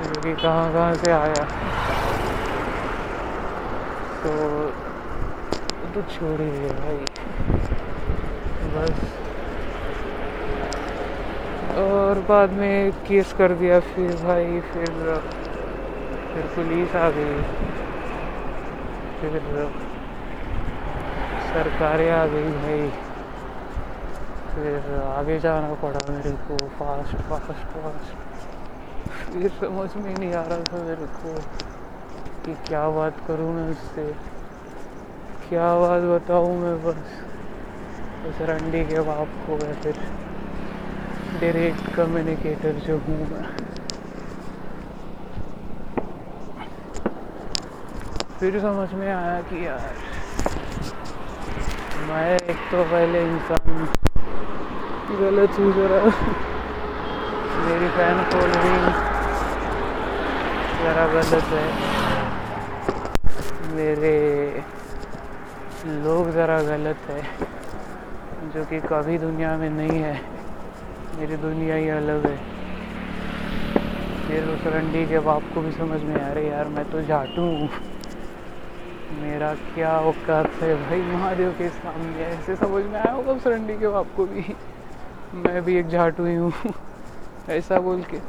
जो 0.03 0.21
कि 0.21 0.33
कहाँ 0.33 0.73
कहाँ 0.73 0.95
से 0.95 1.11
आया? 1.11 1.43
तो 4.23 4.69
तो 5.95 6.01
छोड़ 6.01 6.41
ही 6.41 6.67
भाई। 6.67 7.05
बस। 8.75 9.24
और 11.77 12.19
बाद 12.27 12.51
में 12.51 12.91
केस 13.07 13.33
कर 13.33 13.53
दिया, 13.53 13.79
फिर 13.85 14.15
भाई, 14.23 14.59
फिर 14.73 14.85
फिर 16.33 16.45
पुलिस 16.55 16.95
आ 16.95 17.09
गई। 17.09 17.41
फिर 19.19 19.39
सरकारें 21.47 22.09
आ 22.11 22.25
गई 22.27 22.51
भाई। 22.51 22.89
फिर 24.55 24.99
आगे 25.03 25.39
जाना 25.39 25.73
पड़ा 25.73 25.99
मेरे 26.09 26.31
को 26.47 26.57
फास्ट 26.79 27.15
फास्ट 27.29 27.65
फास्ट 27.73 29.31
फिर 29.31 29.47
समझ 29.59 29.89
में 29.95 30.13
नहीं 30.17 30.33
आ 30.33 30.43
रहा 30.43 30.63
था 30.69 30.83
मेरे 30.83 31.05
को 31.15 31.33
कि 32.45 32.53
क्या 32.67 32.89
बात 32.89 33.11
करूँ 33.27 33.53
मैं 33.53 33.69
उससे 33.71 34.11
क्या 35.49 35.73
बात 35.79 36.03
बताऊँ 36.11 36.57
मैं 36.57 36.75
बस। 36.83 37.23
उस 38.27 38.41
रंडी 38.41 38.83
के 38.83 39.01
बाप 39.01 39.41
को 39.47 39.55
मैं 39.55 39.73
फिर। 39.81 40.24
डायरेक्ट 41.41 41.95
कम्युनिकेटर 41.95 42.73
जो 42.85 42.97
हूँ 43.07 43.17
मैं। 43.29 43.45
फिर 48.39 48.59
समझ 48.59 48.89
में 48.93 49.07
आया 49.07 49.39
कि 49.41 49.65
यार, 49.65 49.93
मैं 52.07 52.35
एक 52.35 52.59
तो 52.71 52.83
पहले 52.83 53.21
इंसान 53.23 53.87
गलत 55.19 55.59
हूँ। 55.59 55.71
जरा 55.73 55.99
मेरी 57.65 57.87
फ़ैन 57.89 58.23
फॉलोइंग 58.31 58.85
ज़रा 60.79 61.05
गलत 61.13 61.53
है। 61.53 61.67
मेरे 63.75 64.15
लोग 66.03 66.29
ज़रा 66.31 66.61
गलत 66.63 67.09
है, 67.09 67.21
जो 68.53 68.63
कि 68.63 68.79
कभी 68.87 69.17
दुनिया 69.17 69.55
में 69.57 69.69
नहीं 69.71 69.99
है। 69.99 70.15
मेरी 71.13 71.35
दुनिया 71.37 71.75
ही 71.75 71.89
अलग 71.89 72.25
है। 72.25 72.37
फिर 74.27 74.47
उस 74.49 74.65
रंडी 74.67 75.05
के 75.05 75.19
बाप 75.19 75.43
को 75.53 75.61
भी 75.61 75.71
समझ 75.71 76.01
में 76.03 76.15
आ 76.21 76.31
रही 76.33 76.49
यार, 76.49 76.67
मैं 76.67 76.83
तो 76.91 77.01
जाटू 77.01 77.41
हूँ। 77.41 77.69
मेरा 79.21 79.53
क्या 79.75 79.91
औकात 80.01 80.61
है 80.61 80.73
भाई? 80.77 81.01
महादेव 81.01 81.51
के 81.57 81.69
सामने 81.69 82.23
ऐसे 82.25 82.55
समझ 82.55 82.83
में 82.83 82.99
आया 82.99 83.11
होगा 83.11 83.31
उस 83.31 83.47
रंडी 83.47 83.77
के 83.77 83.87
बाप 83.87 84.07
को 84.17 84.25
भी। 84.25 84.55
मैं 85.35 85.61
भी 85.63 85.75
एक 85.75 85.87
झाटू 85.89 86.25
ही 86.25 86.35
हूँ। 86.35 86.51
ऐसा 87.49 87.79
बोल 87.79 88.01
के। 88.03 88.19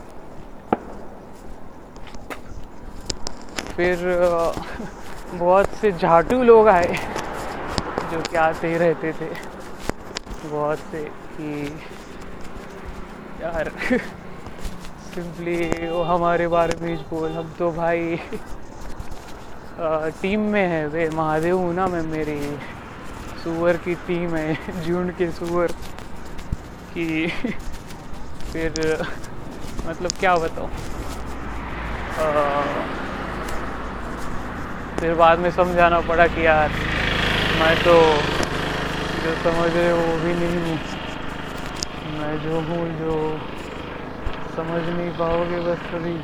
फिर 3.76 3.96
बहुत 5.34 5.66
से 5.80 5.90
झाटू 5.92 6.42
लोग 6.42 6.68
आए, 6.68 6.94
जो 8.10 8.20
कि 8.30 8.36
आते 8.36 8.68
ही 8.68 8.76
रहते 8.78 9.12
थे। 9.12 9.28
बहुत 10.44 10.78
से 10.90 11.04
कि 11.32 11.66
यार। 13.42 13.68
सिंपली 15.14 15.88
वो 15.88 16.02
हमारे 16.02 16.46
बारे 16.48 16.76
में 16.80 16.96
बोल, 17.10 17.30
हम 17.32 17.52
तो 17.58 17.70
भाई 17.72 18.16
टीम 20.22 20.40
में 20.52 20.66
है 20.68 20.86
वे, 20.86 21.08
महादेव 21.10 21.56
हूँ 21.56 21.74
ना 21.74 21.86
मैं, 21.86 22.02
मेरी 22.02 22.40
सुअर 23.42 23.76
की 23.76 23.94
टीम 24.06 24.34
है 24.36 24.82
जून 24.84 25.10
के 25.18 25.30
सुअर 25.32 25.72
की। 26.94 27.26
फिर 28.52 29.02
मतलब 29.86 30.10
क्या 30.20 30.34
बताऊँ? 30.36 30.68
फिर 35.00 35.14
बाद 35.14 35.38
में 35.38 35.50
समझाना 35.52 36.00
पड़ा 36.00 36.26
कि 36.26 36.46
यार, 36.46 36.70
मैं 37.60 37.74
तो 37.84 37.94
जो 39.22 39.34
समझ 39.42 39.70
रहे 39.76 39.92
वो 39.92 40.16
भी 40.18 40.34
नहीं 40.34 40.60
हूँ। 40.62 40.95
मैं 42.26 42.38
जो 42.38 42.56
हूँ 42.56 42.86
जो 42.98 43.38
समझ 44.56 44.82
नहीं 44.88 45.10
पाओगे 45.10 45.58
बस 45.60 45.78
कभी। 45.92 46.14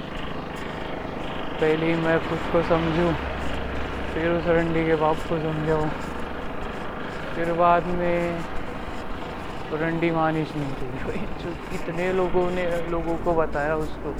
पहले 1.61 1.87
ही 1.87 1.95
मैं 1.95 2.19
खुद 2.19 2.39
को 2.53 2.63
समझूं, 2.63 3.13
फिर 4.15 4.31
उस 4.31 4.47
रंडी 4.47 4.85
के 4.87 4.95
बाप 4.95 5.17
को 5.29 5.39
समझाओ 5.39 5.85
फिर 7.35 7.53
बाद 7.53 7.87
में 7.87 8.41
रंडी 9.73 10.11
मानिश 10.11 10.49
नहीं 10.57 10.73
थी। 10.73 11.21
जो 11.45 11.51
इतने 11.73 12.17
लोगों 12.17 12.51
ने, 12.51 12.67
लोगों 12.91 13.17
को 13.25 13.33
बताया 13.33 13.77
उसको। 13.77 14.11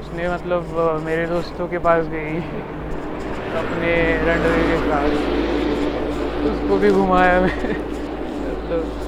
उसने 0.00 0.28
मतलब 0.28 0.76
मेरे 1.04 1.26
दोस्तों 1.26 1.66
के 1.66 1.78
पास 1.78 2.04
गई, 2.06 2.36
अपने 3.56 3.96
रंडवे 4.26 4.62
के 4.62 4.78
साथ। 4.90 5.10
उसको 6.50 6.76
भी 6.76 6.90
घुमाया 6.90 7.40
मैं। 7.40 7.58
मतलब 8.40 9.05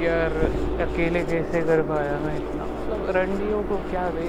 यार, 0.00 0.34
अकेले 0.80 1.20
कैसे 1.24 1.60
कर 1.60 1.80
पाया 1.88 2.12
मैं 2.20 2.34
इतना? 2.36 2.64
मतलब 2.66 3.08
रंडियों 3.16 3.62
को 3.62 3.76
क्या 3.90 4.04
दे? 4.10 4.28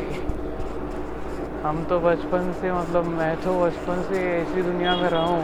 हम 1.63 1.83
तो 1.89 1.99
बचपन 1.99 2.51
से 2.61 2.71
मतलब 2.71 3.05
मैं 3.11 3.35
तो 3.43 3.53
बचपन 3.59 4.01
से 4.03 4.23
ऐसी 4.31 4.61
दुनिया 4.61 4.95
में 4.95 5.07
रहा 5.09 5.21
हूँ 5.25 5.43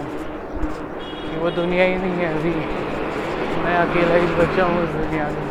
कि 1.22 1.40
वो 1.40 1.50
दुनिया 1.52 1.86
ही 1.86 1.96
नहीं 1.96 2.18
है 2.18 2.34
अभी। 2.34 2.54
मैं 3.64 3.76
अकेला 3.78 4.16
ही 4.16 4.28
बचा 4.36 4.66
हूँ 4.66 4.84
उस 4.84 4.90
दुनिया 4.96 5.30
में। 5.30 5.46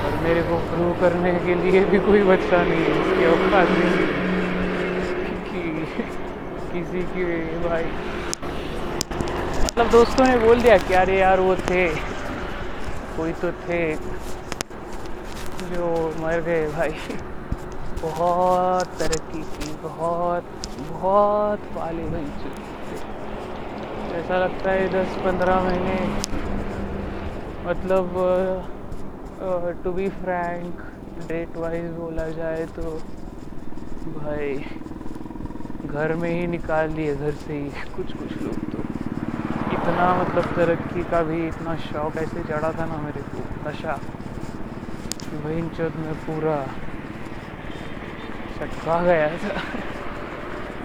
और 0.00 0.18
मेरे 0.24 0.42
को 0.42 0.58
प्रूव 0.66 0.92
करने 1.00 1.32
के 1.46 1.54
लिए 1.54 1.84
भी 1.84 1.98
कोई 2.00 2.22
बच्चा 2.24 2.62
नहीं 2.64 2.82
है, 2.82 2.98
इसकी 3.00 3.24
औकात 3.26 3.68
नहीं 3.78 3.92
कि 5.46 5.62
किसी 6.72 7.02
की 7.14 7.24
भाई। 7.68 7.88
मतलब 9.64 9.90
दोस्तों 9.90 10.26
ने 10.26 10.36
बोल 10.38 10.60
दिया 10.60 10.76
कि 10.78 10.94
अरे 10.96 11.18
यार 11.18 11.40
वो 11.40 11.54
थे। 11.66 11.86
कोई 13.18 13.32
तो 13.42 13.50
थे 13.62 13.80
जो 15.70 15.86
मर 16.20 16.40
गए 16.46 16.66
भाई। 16.72 16.92
बहुत 18.02 18.98
तरक्की 18.98 19.42
की, 19.44 19.72
बहुत 19.82 20.44
बहुत 20.90 21.64
पाले 21.76 22.04
बन 22.08 22.26
चुके 22.42 22.66
ऐसा 24.18 24.38
लगता 24.38 24.70
है 24.70 24.88
दस 24.88 25.16
पंद्रह 25.24 25.60
महीने 25.62 25.96
मतलब 27.66 28.14
to 29.84 29.92
be 29.92 30.08
frank 30.20 30.80
date 31.28 31.56
wise 31.56 31.90
बोला 31.92 32.28
जाए 32.30 32.64
तो 32.76 32.82
भाई, 34.14 34.54
घर 35.86 36.14
में 36.14 36.30
ही 36.30 36.46
निकाल 36.48 36.92
दिए, 36.92 37.14
घर 37.16 37.32
से 37.46 37.52
ही 37.54 37.68
कुछ 37.96 38.12
कुछ 38.14 38.42
लोग 38.42 38.58
तो। 38.72 38.87
इतना 39.98 40.14
मतलब 40.14 40.44
तरक्की 40.56 41.02
का 41.02 41.20
भी 41.22 41.46
इतना 41.46 41.74
शौक 41.76 42.16
ऐसे 42.16 42.42
चढ़ा 42.42 42.70
था 42.72 42.84
ना 42.86 42.96
मेरे 42.96 43.22
को, 43.22 43.38
नशा। 43.64 43.96
कि 45.20 45.36
वही 45.36 45.62
चौथ 45.68 45.96
में 45.96 46.14
पूरा 46.14 46.56
चटका 48.58 49.00
गया 49.02 49.26
था। 49.28 49.56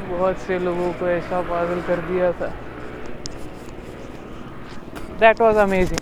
बहुत 0.10 0.38
से 0.38 0.58
लोगों 0.64 0.92
को 0.94 1.08
ऐसा 1.08 1.42
पागल 1.42 1.82
कर 1.82 2.02
दिया 2.08 2.32
था। 2.32 2.50
दैट 5.20 5.42
वॉज़ 5.42 5.58
अमेजिंग 5.58 6.02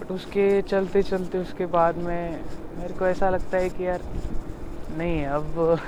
बट 0.00 0.12
उसके 0.12 0.62
चलते 0.62 1.02
चलते, 1.02 1.38
उसके 1.38 1.66
बाद 1.66 1.96
में 1.96 2.40
मेरे 2.76 2.94
को 2.94 3.06
ऐसा 3.06 3.30
लगता 3.30 3.56
है 3.56 3.68
कि 3.68 3.86
यार, 3.86 4.00
नहीं, 4.98 5.24
अब 5.26 5.78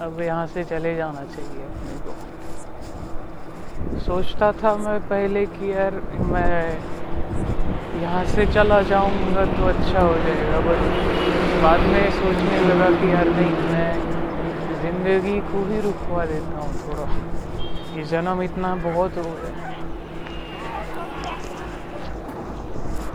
अब 0.00 0.20
यहाँ 0.20 0.46
से 0.46 0.62
चले 0.64 0.94
जाना 0.96 1.20
चाहिए। 1.24 1.62
अपने 1.64 1.94
को 2.06 2.12
सोचता 4.06 4.48
था 4.62 4.72
मैं 4.76 4.98
पहले 5.08 5.44
कि 5.48 5.70
यार 5.72 5.94
मैं 6.32 6.56
यहाँ 8.02 8.24
से 8.26 8.46
चला 8.46 8.80
जाऊँगा 8.90 9.44
तो 9.52 9.62
अच्छा 9.68 10.00
हो 10.00 10.14
जाएगा 10.16 10.58
बट 10.66 10.80
बाद 11.62 11.80
में 11.92 12.10
सोचने 12.12 12.58
लगा 12.68 12.88
कि 13.00 13.06
यार 13.12 13.28
नहीं, 13.30 13.54
मैं 13.70 13.92
ज़िंदगी 14.82 15.38
को 15.50 15.64
ही 15.68 15.78
रुकवा 15.80 16.22
देता 16.26 16.56
हूँ 16.58 16.72
थोड़ा। 16.82 17.06
ये 17.96 18.02
जन्म 18.06 18.42
इतना 18.42 18.70
बहुत 18.84 19.12
हो 19.16 19.22
गया। 19.22 19.52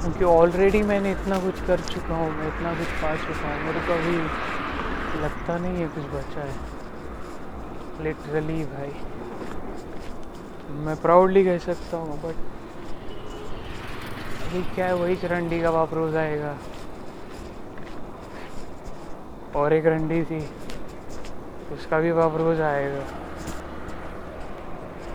क्योंकि 0.02 0.24
ऑलरेडी 0.26 0.82
मैंने 0.84 1.10
इतना 1.12 1.36
कुछ 1.39 1.58
कर 1.67 1.80
चुका 1.89 2.15
हूँ, 2.15 2.30
मैं 2.38 2.48
इतना 2.48 2.70
कुछ 2.74 2.89
पा 3.02 3.12
चुका 3.17 3.46
हूँ, 3.48 3.60
मेरे 3.65 3.82
को 3.88 3.94
अभी 3.94 4.15
लगता 5.21 5.57
नहीं 5.57 5.77
है 5.77 5.88
कुछ 5.88 6.05
बचा 6.12 6.41
है। 6.41 6.53
लिटरली 8.03 8.63
भाई। 8.65 8.91
मैं 10.86 10.95
प्राउडली 11.01 11.43
कह 11.43 11.57
सकता 11.57 11.97
हूँ 11.97 12.17
बट 12.19 12.36
अभी 14.43 14.62
क्या 14.75 14.86
है, 14.86 14.93
वही 14.95 15.15
रंडी 15.23 15.62
का 15.62 15.71
बाप 15.71 15.93
रोज 15.93 16.15
आएगा। 16.15 16.53
और 19.55 19.71
एक 19.71 19.86
रंडी 19.86 20.21
थी, 20.23 20.39
उसका 21.73 21.99
भी 21.99 22.12
बाप 22.13 22.36
रोज 22.36 22.62
आएगा। 22.62 23.03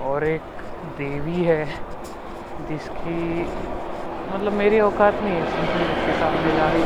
और 0.06 0.22
एक 0.22 0.42
देवी 0.98 1.42
है, 1.44 1.64
जिसकी 2.68 3.42
मतलब 4.32 4.52
मेरी 4.52 4.80
औकात 4.80 5.14
नहीं 5.14 5.34
है 5.34 5.42
उसके 5.42 6.12
सामने 6.20 6.56
जा 6.56 6.70
रही 6.72 6.82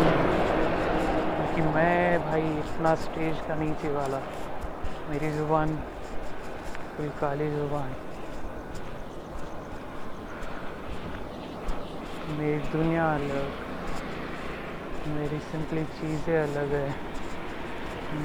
इतना 2.60 2.94
स्टेज 2.94 3.36
का 3.48 3.54
नीचे 3.54 3.90
वाला। 3.90 4.18
मेरी 5.10 5.30
ज़ुबान, 5.30 5.74
कोई 6.96 7.08
काली 7.08 7.50
ज़ुबान। 7.50 7.92
मेरी 12.38 12.58
दुनिया 12.72 13.04
अलग। 13.14 13.46
मेरी 15.08 15.38
सिंपली 15.38 15.84
चीज़ें 15.84 16.36
अलग 16.42 16.72
है। 16.72 16.88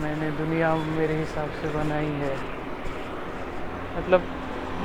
मैंने 0.02 0.32
दुनिया 0.32 0.76
मेरे 0.76 1.16
हिसाब 1.16 1.50
से 1.62 1.68
बनाई 1.68 2.12
है। 2.22 2.36
मतलब 3.98 4.22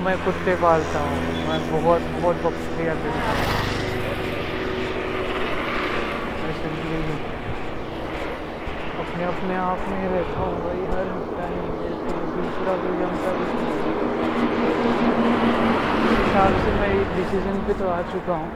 मैं 0.06 0.16
कुत्ते 0.24 0.54
पालता 0.56 1.00
हूँ। 1.00 1.18
मैं 1.48 1.60
बहुत 1.72 2.02
बहुत 2.22 2.36
बकरियाँ 2.36 2.96
करता 2.96 3.30
हूँ 3.30 3.48
मैं 6.42 6.52
सिंपली 6.62 7.00
अपने 9.20 9.36
अपने 9.36 9.56
आप 9.56 9.80
में 9.88 10.08
रहता 10.08 10.40
हूँ 10.40 10.52
भाई, 10.64 10.84
हर 10.90 11.08
टाइम 11.38 11.64
जैसे 11.80 12.12
दूसरा 12.34 12.76
कोई 12.82 12.94
जमता 13.00 13.32
हिसाब 16.20 16.52
से 16.64 16.70
मैं 16.72 16.88
एक 16.92 17.10
डिसीज़न 17.16 17.58
पे 17.66 17.74
तो 17.80 17.88
आ 17.88 18.00
चुका 18.12 18.34
हूँ। 18.34 18.50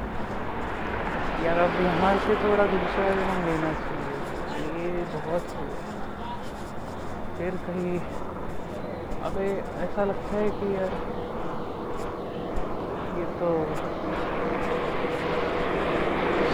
यार 1.45 1.59
अब 1.59 1.77
यहाँ 1.85 2.13
से 2.27 2.35
थोड़ा 2.45 2.65
दूसरा 2.65 3.05
एकदम 3.09 3.39
लेना 3.47 3.73
चाहिए। 3.83 4.15
ये 4.81 5.05
बहुत 5.15 5.45
फिर 7.39 7.53
कहीं, 7.67 7.99
अबे 9.29 9.51
ऐसा 9.85 10.05
लगता 10.05 10.37
है 10.37 10.49
कि 10.49 10.73
यार, 10.77 10.93
ये 13.19 13.27
तो 13.41 13.53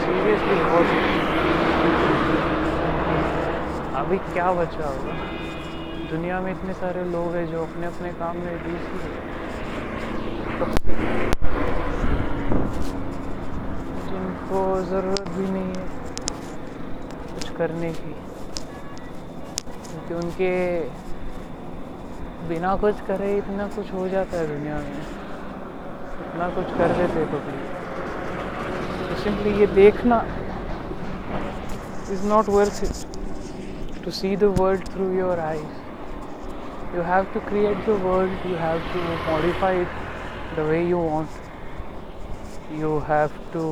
सीरियसली 0.02 0.56
बहुत 0.64 1.69
अभी 4.00 4.16
क्या 4.32 4.50
बचा 4.52 4.86
होगा? 4.86 5.14
दुनिया 6.10 6.40
में 6.40 6.50
इतने 6.52 6.74
सारे 6.74 7.02
लोग 7.10 7.34
हैं 7.34 7.46
जो 7.46 7.62
अपने 7.62 7.86
अपने 7.86 8.10
काम 8.20 8.36
में 8.36 8.56
बिज़ी 8.62 8.98
जिनको 14.06 14.62
ज़रूरत 14.90 15.28
भी 15.36 15.44
नहीं 15.50 15.74
है 15.76 15.84
कुछ 17.34 17.50
करने 17.58 17.90
की। 17.98 18.14
क्योंकि 19.84 20.14
उनके 20.14 20.54
बिना 22.48 22.74
कुछ 22.82 23.04
करे 23.08 23.30
इतना 23.36 23.66
कुछ 23.76 23.92
हो 23.92 24.08
जाता 24.08 24.38
है 24.38 24.46
दुनिया 24.46 24.78
में। 24.86 24.98
इतना 26.24 26.48
कुछ 26.56 26.76
कर 26.78 26.96
देते 26.98 27.24
तो 27.30 27.38
सिंपली 29.22 29.58
ये 29.60 29.66
देखना 29.74 30.24
is 32.12 32.26
not 32.28 32.48
worth 32.48 32.84
it 32.84 33.19
to 34.02 34.10
see 34.10 34.34
the 34.34 34.50
world 34.50 34.86
through 34.92 35.14
your 35.16 35.38
eyes. 35.40 35.72
You 36.94 37.00
have 37.00 37.32
to 37.34 37.40
create 37.40 37.84
the 37.86 37.96
world, 37.96 38.30
you 38.44 38.54
have 38.54 38.80
to 38.92 38.98
modify 39.30 39.72
it 39.74 39.88
the 40.56 40.64
way 40.64 40.86
you 40.86 40.98
want. 40.98 41.30
You 42.72 43.00
have 43.00 43.32
to 43.52 43.62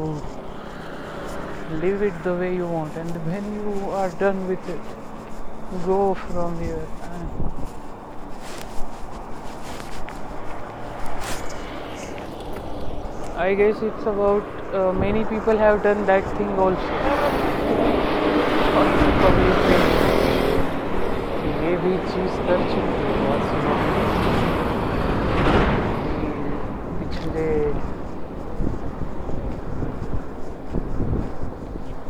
live 1.82 2.02
it 2.02 2.22
the 2.24 2.34
way 2.34 2.54
you 2.54 2.66
want, 2.66 2.96
and 2.96 3.10
when 3.26 3.44
you 3.54 3.90
are 3.90 4.10
done 4.10 4.46
with 4.48 4.68
it, 4.68 4.80
go 5.84 6.14
from 6.14 6.60
here. 6.60 6.86
I 13.36 13.54
guess 13.54 13.76
it's 13.82 14.02
about 14.02 14.74
uh, 14.74 14.92
many 14.92 15.24
people 15.24 15.56
have 15.56 15.82
done 15.82 16.04
that 16.06 16.24
thing 16.36 16.50
also. 16.58 17.08
भी 21.82 21.96
चीज़ 22.06 22.36
कर 22.46 22.62
चुकी 22.70 23.02
है 23.02 23.12
बहुत 23.18 23.42
लोग 23.64 23.78
पिछले 27.00 27.46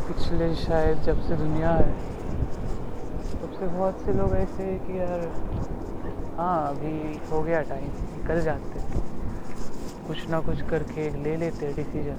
पिछले 0.09 0.55
शायद 0.57 1.03
जब 1.07 1.21
से 1.29 1.37
दुनिया 1.37 1.71
है। 1.71 1.93
तब 3.33 3.53
से 3.59 3.67
बहुत 3.67 4.01
से 4.05 4.13
लोग 4.13 4.35
ऐसे 4.37 4.67
कि 4.87 4.99
यार 4.99 5.21
हाँ 6.39 6.57
अभी 6.69 6.95
हो 7.31 7.43
गया 7.43 7.61
टाइम 7.71 7.85
निकल 8.17 8.41
जाते 8.45 8.81
कुछ 10.09 10.29
ना 10.31 10.41
कुछ 10.41 10.63
करके 10.71 11.09
ले 11.25 11.37
लेते 11.37 11.73
डिसीज़न 11.77 12.19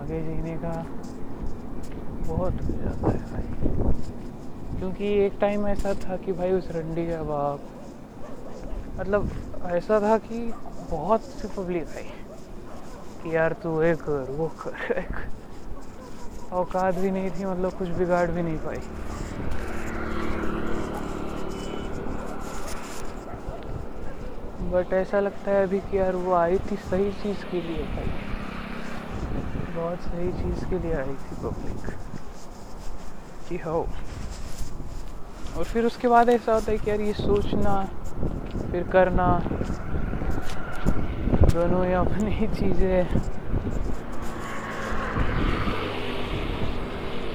आगे 0.00 0.20
जीने 0.22 0.56
का 0.64 0.74
बहुत 2.26 2.62
हो 2.62 2.78
जाता 2.82 3.10
है 3.10 3.20
भाई। 3.32 3.69
क्योंकि 4.80 5.08
एक 5.24 5.32
टाइम 5.40 5.66
ऐसा 5.66 5.92
था 5.94 6.16
कि 6.16 6.32
भाई 6.32 6.52
उस 6.52 6.68
रंडी 6.70 7.06
का 7.06 7.22
बाप 7.22 7.60
मतलब 8.98 9.28
ऐसा 9.70 10.00
था 10.00 10.16
कि 10.18 10.38
बहुत 10.90 11.20
सी 11.20 11.48
पब्लिक 11.56 11.88
आई 11.96 12.04
कि 13.22 13.36
यार 13.36 13.52
तू 13.52 13.82
ये 13.82 13.94
कर, 13.94 14.30
वो 14.30 14.46
कर 14.60 14.92
एक 14.98 16.52
औकात 16.52 16.94
भी 16.94 17.10
नहीं 17.10 17.30
थी 17.30 17.44
मतलब 17.44 17.72
कुछ 17.72 17.88
बिगाड़ 17.88 18.30
भी 18.30 18.42
नहीं 18.42 18.56
पाई। 18.56 18.76
बट 24.70 24.92
ऐसा 24.92 25.20
लगता 25.20 25.50
है 25.50 25.62
अभी 25.62 25.78
कि 25.80 25.98
यार 25.98 26.16
वो 26.16 26.32
आई 26.32 26.58
थी 26.58 26.76
सही 26.76 27.10
चीज़ 27.12 27.44
के 27.52 27.60
लिए 27.60 27.82
भाई। 27.82 28.10
बहुत 29.76 29.98
सही 29.98 30.32
चीज़ 30.32 30.64
के 30.64 30.78
लिए 30.78 30.94
आई 30.94 31.14
थी 31.24 31.36
पब्लिक 31.42 31.90
कि 33.48 33.56
हो। 33.56 33.86
और 35.56 35.64
फिर 35.64 35.86
उसके 35.86 36.08
बाद 36.08 36.28
ऐसा 36.28 36.54
होता 36.54 36.72
है 36.72 36.78
कि 36.78 36.90
यार 36.90 37.00
ये 37.00 37.12
सोचना, 37.12 37.74
फिर 38.72 38.82
करना, 38.82 39.26
दोनों 41.52 41.86
ही 41.86 41.92
अपनी 41.92 42.46
चीज़ें 42.56 43.04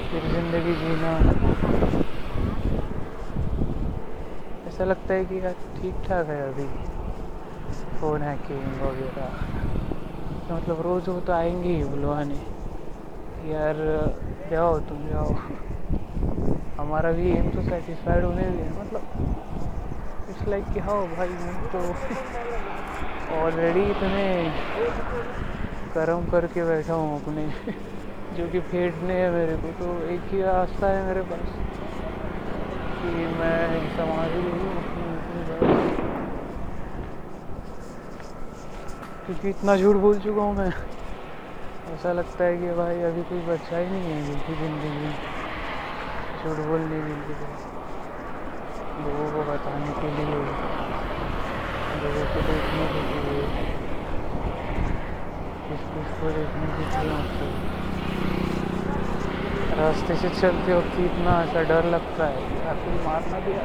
फिर 0.09 0.21
ज़िंदगी 0.31 0.73
जीना। 0.75 1.13
ऐसा 4.67 4.85
लगता 4.85 5.13
है 5.13 5.25
कि 5.25 5.39
यार 5.39 5.53
ठीक 5.75 5.95
ठाक 6.07 6.27
है 6.27 6.41
अभी। 6.47 6.67
फ़ोन 7.99 8.21
हैकिंग 8.21 8.81
वगैरह 8.81 9.27
तो 10.47 10.55
मतलब 10.55 10.81
रोज़ 10.81 11.09
वो 11.09 11.19
तो 11.19 11.33
आएँगे 11.33 11.69
ही 11.69 11.83
बुलवाने। 11.83 12.41
यार, 13.51 13.75
जाओ 14.51 14.79
तुम, 14.79 15.07
जाओ। 15.07 15.33
हमारा 16.85 17.11
भी 17.11 17.29
एम 17.31 17.49
तो 17.51 17.61
सेटिस्फाइड 17.63 18.23
होने 18.23 18.43
दिया 18.51 18.73
मतलब 18.73 19.01
इट्स 20.29 20.47
लाइक 20.47 20.65
कि 20.73 20.79
हाँ 20.79 20.97
भाई 21.15 21.27
मैं 21.27 21.55
तो 21.73 21.79
ऑलरेडी 23.35 23.89
इतने 23.91 24.25
कर्म 25.95 26.25
करके 26.31 26.65
बैठा 26.65 26.93
हूँ 26.93 27.21
अपने, 27.21 27.47
जो 28.37 28.47
कि 28.51 28.59
फेटने 28.71 29.13
है 29.21 29.29
मेरे 29.31 29.55
को 29.57 29.71
तो 29.79 29.87
एक 30.13 30.33
ही 30.33 30.41
रास्ता 30.41 30.87
है 30.87 31.05
मेरे 31.07 31.21
पास 31.31 31.47
कि 33.01 33.27
मैं 33.39 33.87
समाज 33.97 34.31
क्योंकि 39.25 39.49
इतना 39.49 39.75
झूठ 39.77 39.95
बोल 39.97 40.19
चुका 40.19 40.41
हूँ 40.41 40.55
मैं। 40.55 40.69
ऐसा 41.93 42.11
लगता 42.13 42.43
है 42.43 42.57
कि 42.57 42.73
भाई 42.75 43.01
अभी 43.01 43.23
कोई 43.29 43.39
बच्चा 43.47 43.77
ही 43.77 43.85
नहीं 43.85 44.11
है 44.11 44.27
बिल्कुल 44.27 44.55
ज़िंदगी 44.55 45.44
झूठ 46.45 46.57
बोलने 46.59 46.97
के 46.99 47.35
लोगों 49.03 49.29
को 49.31 49.43
बताने 49.43 49.93
के 49.93 50.09
लिए 50.17 50.41
लोगों 52.01 52.25
को 52.25 52.41
देखने 52.41 52.85
के 52.89 52.99
लिए। 53.13 53.45
किस 55.65 55.81
किस 55.87 56.11
को 56.19 56.29
देखने 56.29 56.67
के 56.67 56.83
लिए 56.83 57.15
मतलब 57.15 57.49
रास्ते 59.79 60.13
से 60.15 60.29
चलते 60.29 60.75
वक्त 60.75 60.99
इतना 60.99 61.33
ऐसा 61.41 61.61
डर 61.63 61.89
लगता 61.89 62.27
है 62.27 62.37
कि 62.45 62.57
कोई 62.85 62.97
मारना 63.05 63.39
भी 63.39 63.57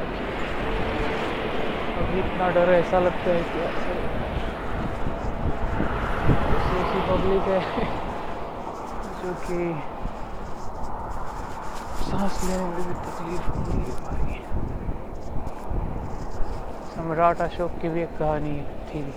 अभी 2.01 2.19
इतना 2.19 2.49
डर 2.49 2.73
ऐसा 2.73 2.99
लगता 2.99 3.29
है 3.29 3.41
कि 3.43 3.59
ऐसी 6.81 6.99
पब्लिक 7.09 7.45
है 7.47 7.61
जो 9.21 9.31
कि 9.45 9.59
सांस 12.21 12.43
लेने 12.43 12.63
में 12.63 12.75
भी 12.75 12.93
तकलीफ़ 12.93 13.45
होती 13.51 13.77
है 13.77 13.95
भाई? 14.01 14.33
सम्राट 16.95 17.41
अशोक 17.41 17.71
की 17.81 17.89
भी 17.89 18.01
एक 18.01 18.17
कहानी 18.19 18.61
थी, 18.89 19.13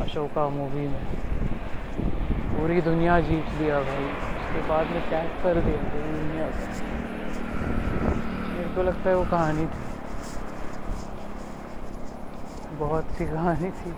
अशोका 0.00 0.48
मूवी 0.48 0.86
में। 0.88 1.04
पूरी 2.54 2.80
दुनिया 2.80 3.20
जीत 3.20 3.50
लिया 3.58 3.80
भाई। 3.80 4.04
उसके 4.04 4.60
बाद 4.68 4.86
में 4.86 5.10
त्याग 5.10 5.26
कर 5.42 5.60
दिया 5.60 5.76
पूरी 5.76 6.12
दुनिया 6.12 6.48
को? 6.48 6.62
मेरे 8.52 8.68
को 8.68 8.82
लगता 8.82 9.10
है 9.10 9.16
वो 9.16 9.24
कहानी 9.24 9.66
थी। 9.66 9.84
बहुत 12.76 13.02
सी 13.02 13.24
कहानी 13.24 13.70
थी। 13.70 13.92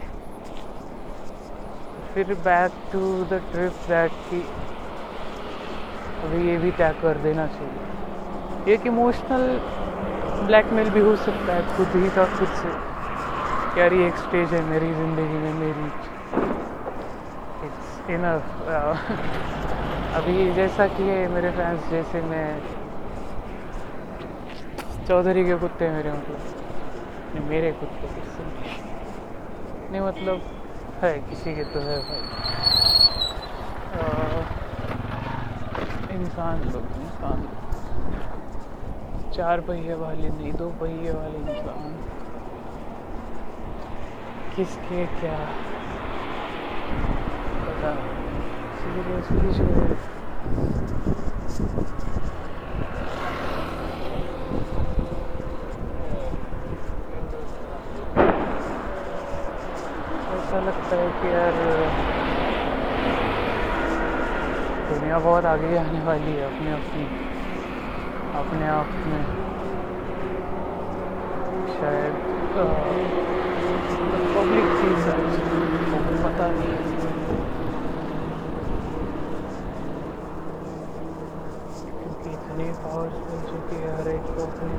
फिर 2.15 2.35
back 2.35 2.73
to 2.93 3.25
the 3.25 3.35
trip 3.53 3.73
that 3.89 4.11
की 4.11 4.47
अभी 6.25 6.49
ये 6.49 6.57
भी 6.57 6.71
त्याग 6.71 6.95
कर 7.03 7.19
देना 7.19 7.47
चाहिए। 7.47 8.75
एक 8.75 8.87
इमोशनल 8.87 9.45
ब्लैकमेल 10.47 10.91
भी 10.91 11.01
हो 11.01 11.15
सकता 11.17 11.55
है 11.55 11.77
खुद 11.77 11.97
ही 11.97 12.09
का 12.11 12.25
खुद 12.39 12.49
से। 12.49 12.69
यार 13.81 13.93
ये 13.93 14.07
एक 14.07 14.17
स्टेज 14.17 14.55
है 14.55 14.63
मेरी 14.65 14.93
ज़िंदगी 14.95 15.39
में, 15.39 15.53
मेरी। 15.55 15.89
इनफ 18.15 18.43
अभी 20.15 20.53
जैसा 20.53 20.87
कि 20.87 21.03
है 21.03 21.27
मेरे 21.29 21.51
फैंस 21.51 21.91
जैसे 21.91 22.21
मैं। 22.21 22.47
चौधरी 25.09 25.45
के 25.45 25.55
कुत्ते 25.57 25.91
मेरे 25.91 26.13
मतलब। 26.13 27.49
मेरे 27.49 27.71
कुत्ते 27.73 28.09
नहीं 29.91 30.01
मतलब 30.01 30.41
है, 31.03 31.13
किसी 31.19 31.55
के 31.55 31.65
तो 31.65 31.81
है 31.81 31.99
भाई। 31.99 32.50
इंसान 36.41 36.61
लोग 36.73 36.85
इंसान 36.97 37.41
चार 39.37 39.61
पहिए 39.61 39.95
वाले 39.95 40.29
नहीं, 40.29 40.53
दो 40.53 40.69
पहिए 40.81 41.11
वाले 41.13 41.39
इंसान 41.39 41.93
किसके 44.57 45.05
क्या? 45.21 45.37
पता 47.67 47.93
सीरियसली 48.81 49.51
ऐसा 60.39 60.61
लगता 60.61 60.97
है 60.97 61.11
कि 61.21 61.35
यार 61.35 62.10
दुनिया 65.11 65.27
बहुत 65.27 65.45
आगे 65.45 65.77
आने 65.77 66.01
वाली 66.07 66.33
है, 66.33 66.43
अपने 66.47 66.73
अपनी 66.73 67.05
अपने 68.41 68.67
आप 68.71 68.91
में। 69.11 69.23
शायद 71.73 72.15
पब्लिक 74.37 74.69
चीज़ 74.81 75.09
है। 75.09 75.17
पता 76.23 76.47
नहीं 76.53 76.75
क्योंकि 81.99 82.31
इतनी 82.31 82.67
पावर्स 82.85 83.17
मिल 83.31 83.43
चुकी 83.51 83.81
है 83.83 83.91
हर 83.97 84.09
एक 84.15 84.31
को 84.37 84.45
अपनी 84.47 84.73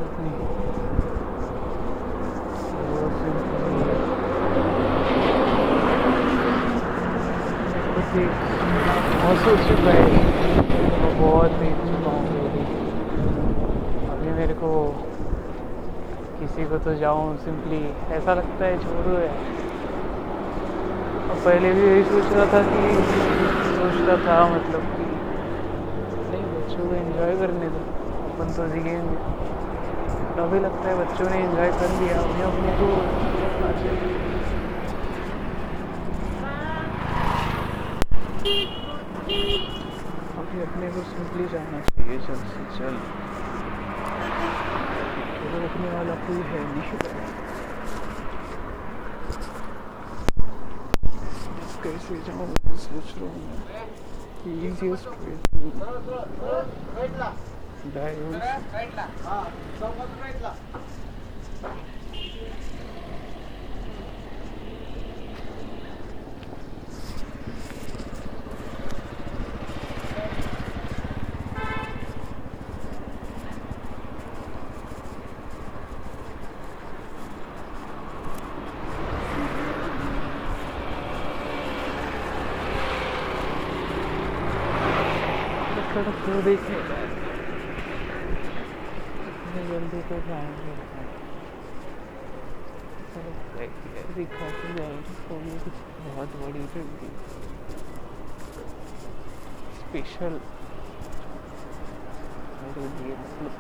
अपनी 3.04 3.61
ही 8.14 8.24
महसूस 8.24 9.60
चुका 9.68 9.92
है। 9.92 10.06
वो 11.02 11.10
बहुत 11.18 11.52
देख 11.60 11.76
चुका 11.82 12.12
हूँ 12.12 12.24
मेरी। 12.32 12.64
अभी 14.12 14.32
मेरे 14.40 14.54
को 14.54 14.72
किसी 16.40 16.66
को 16.66 16.78
तो 16.86 16.94
जाऊँ 16.96 17.38
सिंपली 17.38 17.82
ऐसा 18.16 18.34
लगता 18.34 18.66
है, 18.66 18.78
छोड़ो 18.78 19.16
है 19.18 19.30
और 21.28 21.38
पहले 21.46 21.72
भी 21.74 21.84
यही 21.88 22.04
सोच 22.04 22.32
रहा 22.34 22.46
था 22.54 22.62
कि 22.64 22.82
सोचता 23.76 24.16
था 24.26 24.40
मतलब 24.56 24.84
कि, 24.96 25.06
नहीं, 26.32 26.46
बच्चों 26.56 26.88
को 26.88 26.96
एंजॉय 26.96 27.36
करने 27.38 27.70
दो। 27.70 27.84
अपन 28.32 28.54
तो 28.58 28.68
जिएँगे 28.68 28.96
अभी 30.42 30.60
लगता 30.60 30.90
है 30.90 30.96
बच्चों 31.00 31.30
ने 31.30 31.38
एंजॉय 31.40 31.72
कर 31.80 31.90
लिया। 32.02 32.22
उन्हें 32.22 32.44
अपने 32.44 32.72
को 32.78 32.88
करना 33.38 33.72
चाहिए 33.72 34.00
अभी 40.42 40.62
सिंपली 41.22 41.44
जाना 41.48 41.80
चाहिए, 41.80 42.18
जल्द 42.18 42.46
से 42.52 42.62
जल्द। 42.78 43.02
तो 45.42 45.60
रखने 45.64 45.90
वाला 45.90 46.16
कोई 46.22 46.42
है 46.52 46.62
नहीं। 46.70 46.98
कैसे 51.84 52.18
जाऊँ, 52.22 52.48
मैं 52.48 52.78
सोच 52.78 53.14
रहा 53.18 53.30
हूँ। 53.30 53.46
वे 54.46 54.96
सड़क 54.96 55.16
को 55.22 56.56
देखने 86.40 86.76
इतनी 89.28 89.68
जल्दी 89.68 90.02
तो 90.02 90.20
जाएँगे। 90.28 90.76
दिखा 94.16 94.50
के 94.50 94.74
जाएँगे। 94.74 95.14
सोने 95.14 95.60
कुछ 95.60 95.74
बहुत 96.08 96.28
बड़ी 96.28 96.60
जल्दी। 96.60 97.10
स्पेशल 99.80 100.40
मेरे 102.62 102.82
लिए 102.82 103.16
मतलब। 103.16 103.52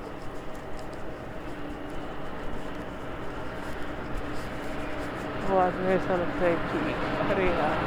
बाद 5.51 5.73
में 5.73 5.95
ऐसा 5.95 6.15
लगता 6.15 6.45
है 6.45 6.55
कि, 6.55 6.77
अरे 7.29 7.45
यार, 7.45 7.77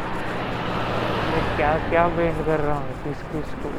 मैं 1.31 1.57
क्या 1.57 1.77
क्या 1.91 2.09
बेंड 2.09 2.45
कर 2.47 2.61
रहा 2.61 2.79
हूँ 2.79 2.93
किस 3.05 3.23
किस 3.23 3.55
को। 3.55 3.71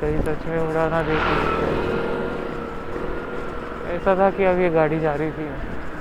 कहीं 0.00 0.20
सच 0.20 0.46
में 0.46 0.58
उड़ाना 0.58 1.02
देखी 1.02 1.36
ऐसा 3.94 4.14
था 4.14 4.30
कि 4.30 4.44
अब 4.44 4.58
ये 4.58 4.68
गाड़ी 4.68 5.00
जा 5.00 5.14
रही 5.14 5.30
थी। 5.30 5.44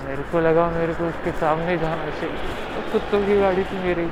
मेरे 0.06 0.24
को 0.32 0.40
लगा 0.40 0.70
मेरे 0.70 0.94
को 0.94 1.08
उसके 1.08 1.32
सामने 1.32 1.78
जाना 1.78 2.10
चाहिए। 2.20 2.36
तो 2.76 2.82
कुत्तों 2.92 3.22
की 3.24 3.40
गाड़ी 3.40 3.64
थी 3.64 3.78
मेरी। 3.84 4.06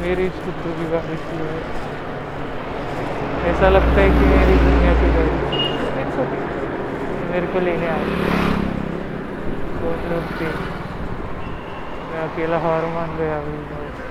मेरी 0.00 0.28
कुत्तों 0.28 0.72
की 0.72 0.90
गाड़ी 0.90 1.16
थी। 1.16 1.38
ऐसा 3.50 3.68
लगता 3.68 4.00
है 4.00 4.08
कि 4.08 4.24
मेरी 4.24 4.58
दुनिया 4.58 4.94
की 4.94 5.12
गाड़ी 5.12 5.46
मेरे 7.30 7.46
को 7.46 7.60
लेने 7.60 7.86
आए 7.86 8.04
बहुत 9.80 10.12
लोग 10.12 10.40
थे? 10.40 10.46
मैं 12.10 12.22
अकेला 12.22 12.58
हार 12.58 12.86
मान 12.86 13.16
गया 13.16 13.38
अभी। 13.38 14.07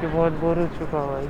क्योंकि 0.00 0.16
बहुत 0.16 0.32
बोर 0.32 0.56
हो 0.56 0.66
चुका 0.66 1.04
भाई। 1.04 1.26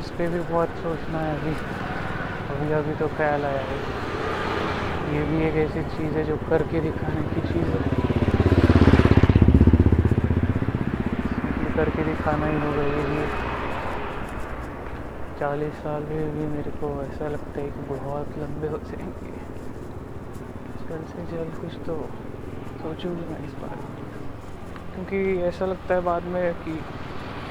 इस 0.00 0.10
पर 0.10 0.26
भी 0.28 0.40
बहुत 0.40 0.66
सोचना 0.66 1.18
है 1.18 1.40
अभी। 1.40 1.50
अभी 2.50 2.72
अभी 2.72 2.92
तो 3.00 3.06
ख्याल 3.06 3.44
आया 3.44 3.60
है। 3.60 3.78
ये 5.14 5.24
भी 5.24 5.44
एक 5.44 5.70
ऐसी 5.70 5.82
चीज़ 5.82 6.14
है 6.14 6.24
जो 6.24 6.36
करके 6.50 6.80
दिखाने 6.80 7.34
की 7.34 7.40
चीज़ 7.40 7.66
है। 7.66 8.06
करके 11.76 12.04
दिखाना 12.04 12.46
ही 12.46 12.60
होगा, 12.60 12.82
ये 12.82 13.04
भी। 13.06 13.24
चालीस 15.40 15.74
साल 15.74 16.02
में 16.02 16.32
भी 16.34 16.56
मेरे 16.56 16.70
को 16.70 17.02
ऐसा 17.02 17.28
लगता 17.28 17.60
है 17.60 17.66
कि 17.66 17.80
बहुत 17.80 18.26
लंबे 18.38 18.68
हो 18.68 18.76
जाएँगे। 18.76 19.55
जल्द 20.96 21.08
से 21.08 21.22
जल्द 21.36 21.54
कुछ 21.60 21.72
तो 21.86 21.94
सोचूँगी 22.82 23.24
मैं 23.30 23.38
इस 23.46 23.54
बारे 23.54 23.80
क्योंकि 24.94 25.42
ऐसा 25.42 25.66
लगता 25.66 25.94
है 25.94 26.00
बाद 26.00 26.22
में 26.24 26.54
कि 26.54 26.76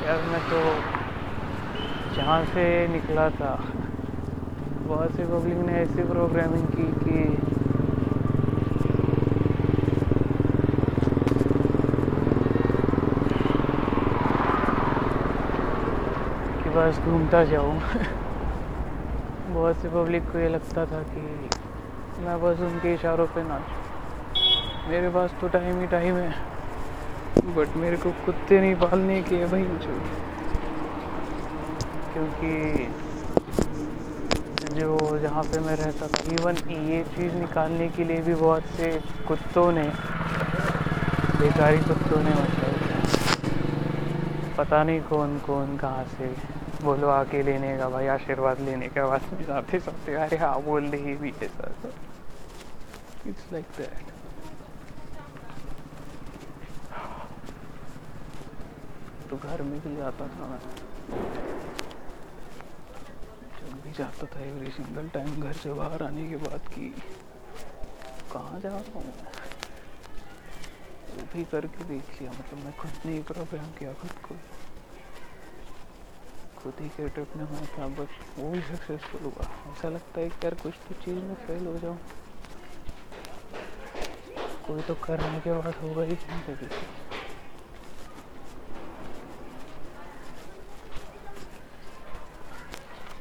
यार 0.03 0.21
मैं 0.21 0.39
तो 0.49 0.61
जहाँ 2.15 2.43
से 2.45 2.65
निकला 2.87 3.29
था 3.29 3.51
बहुत 4.87 5.11
से 5.11 5.25
पब्लिक 5.25 5.57
ने 5.57 5.73
ऐसी 5.73 6.03
प्रोग्रामिंग 6.03 6.65
की 6.67 6.87
कि 7.03 7.23
कि 16.63 16.69
बस 16.69 16.99
घूमता 17.05 17.43
जाऊँ। 17.43 17.79
बहुत 19.53 19.75
से 19.75 19.89
पब्लिक 19.89 20.23
को 20.31 20.39
ये 20.39 20.49
लगता 20.49 20.85
था 20.85 21.03
कि 21.03 21.49
मैं 22.17 22.35
बस 22.41 22.59
उनके 22.61 22.93
इशारों 22.93 23.25
पे 23.27 23.41
नाच। 23.43 24.87
मेरे 24.89 25.09
पास 25.09 25.29
तो 25.41 25.47
टाइम 25.47 25.79
ही 25.79 25.87
टाइम 25.87 26.15
है। 26.15 26.29
बट 27.55 27.75
मेरे 27.77 27.95
को 27.95 28.09
कुत्ते 28.25 28.59
नहीं 28.59 28.75
पालने 28.75 29.21
के 29.21 29.45
भाई। 29.45 29.63
मुझे 29.63 29.95
क्योंकि 32.13 32.53
जो 34.75 35.17
जहाँ 35.19 35.43
पे 35.43 35.59
मैं 35.59 35.75
रहता 35.75 36.07
था 36.07 36.23
इवन 36.33 36.55
ये 36.87 37.03
चीज़ 37.17 37.33
निकालने 37.35 37.87
के 37.97 38.07
लिए 38.07 38.21
भी 38.21 38.33
बहुत 38.35 38.75
से 38.77 38.91
कुत्तों 39.27 39.71
ने 39.71 39.87
बेकारी 41.39 41.77
कुत्तों 41.83 42.23
ने 42.23 42.31
मतलब 42.31 42.73
पता 44.57 44.83
नहीं 44.83 44.99
कौन 45.09 45.37
कौन 45.45 45.77
कहाँ 45.77 46.03
से 46.17 46.54
बोलो 46.85 47.07
आके 47.09 47.41
लेने 47.43 47.77
का 47.77 47.89
भाई, 47.89 48.07
आशीर्वाद 48.07 48.59
लेने 48.61 48.87
का 48.87 49.07
बस। 49.07 49.23
में 49.33 49.45
जाते 49.45 49.79
जाते, 49.79 50.13
अरे 50.15 50.37
हाँ 50.37 50.61
बोल 50.61 50.89
दे 50.89 50.97
ये 50.97 51.15
भी 51.15 51.29
ऐसा 51.43 51.71
इट्स 53.27 53.51
लाइक 53.53 53.65
दैट 53.77 54.13
तो 59.29 59.37
घर 59.37 59.61
में 59.61 59.79
भी 59.81 59.95
जाता 59.95 60.27
था। 60.27 60.47
मैं 60.47 60.59
जब 63.59 63.81
भी 63.83 63.91
जाता 63.91 64.25
था 64.25 64.43
एवरी 64.45 64.71
सिंगल 64.71 65.09
टाइम 65.09 65.41
घर 65.41 65.53
से 65.53 65.73
बाहर 65.73 66.03
आने 66.03 66.29
के 66.29 66.35
बाद 66.45 66.67
कि, 66.73 66.93
कहाँ 68.33 68.59
जा 68.59 68.69
रहा 68.69 68.99
हूँ? 68.99 69.13
वो 71.15 71.25
भी 71.33 71.43
करके 71.51 71.83
देख 71.83 72.21
लिया। 72.21 72.31
मतलब 72.31 72.63
मैं 72.65 72.75
खुद 72.77 72.91
नहीं 73.05 73.15
ही 73.15 73.23
प्रोग्राम 73.23 73.71
किया 73.79 73.93
खुद 73.93 74.11
को। 74.27 74.35
खुद 76.65 76.79
ही 76.81 76.87
के 76.89 77.07
ट्रिप 77.09 77.35
में 77.37 77.43
मैं 77.45 77.65
था 77.69 77.87
बट 77.87 78.13
वो 78.37 78.49
भी 78.51 78.59
सक्सेसफुल 78.61 79.23
हुआ। 79.23 79.43
ऐसा 79.71 79.89
लगता 79.89 80.19
है 80.19 80.29
कि 80.29 80.45
यार 80.45 80.53
कुछ 80.61 80.73
तो 80.87 80.93
चीज़ 81.03 81.17
में 81.17 81.33
फेल 81.41 81.65
हो 81.67 81.73
जाऊँ। 81.77 81.97
कोई 84.67 84.81
तो 84.81 84.93
करने 85.03 85.39
के 85.41 85.51
बाद 85.53 85.75
होगा 85.81 86.03
ही 86.03 86.15
ज़िंदगी। 86.15 86.67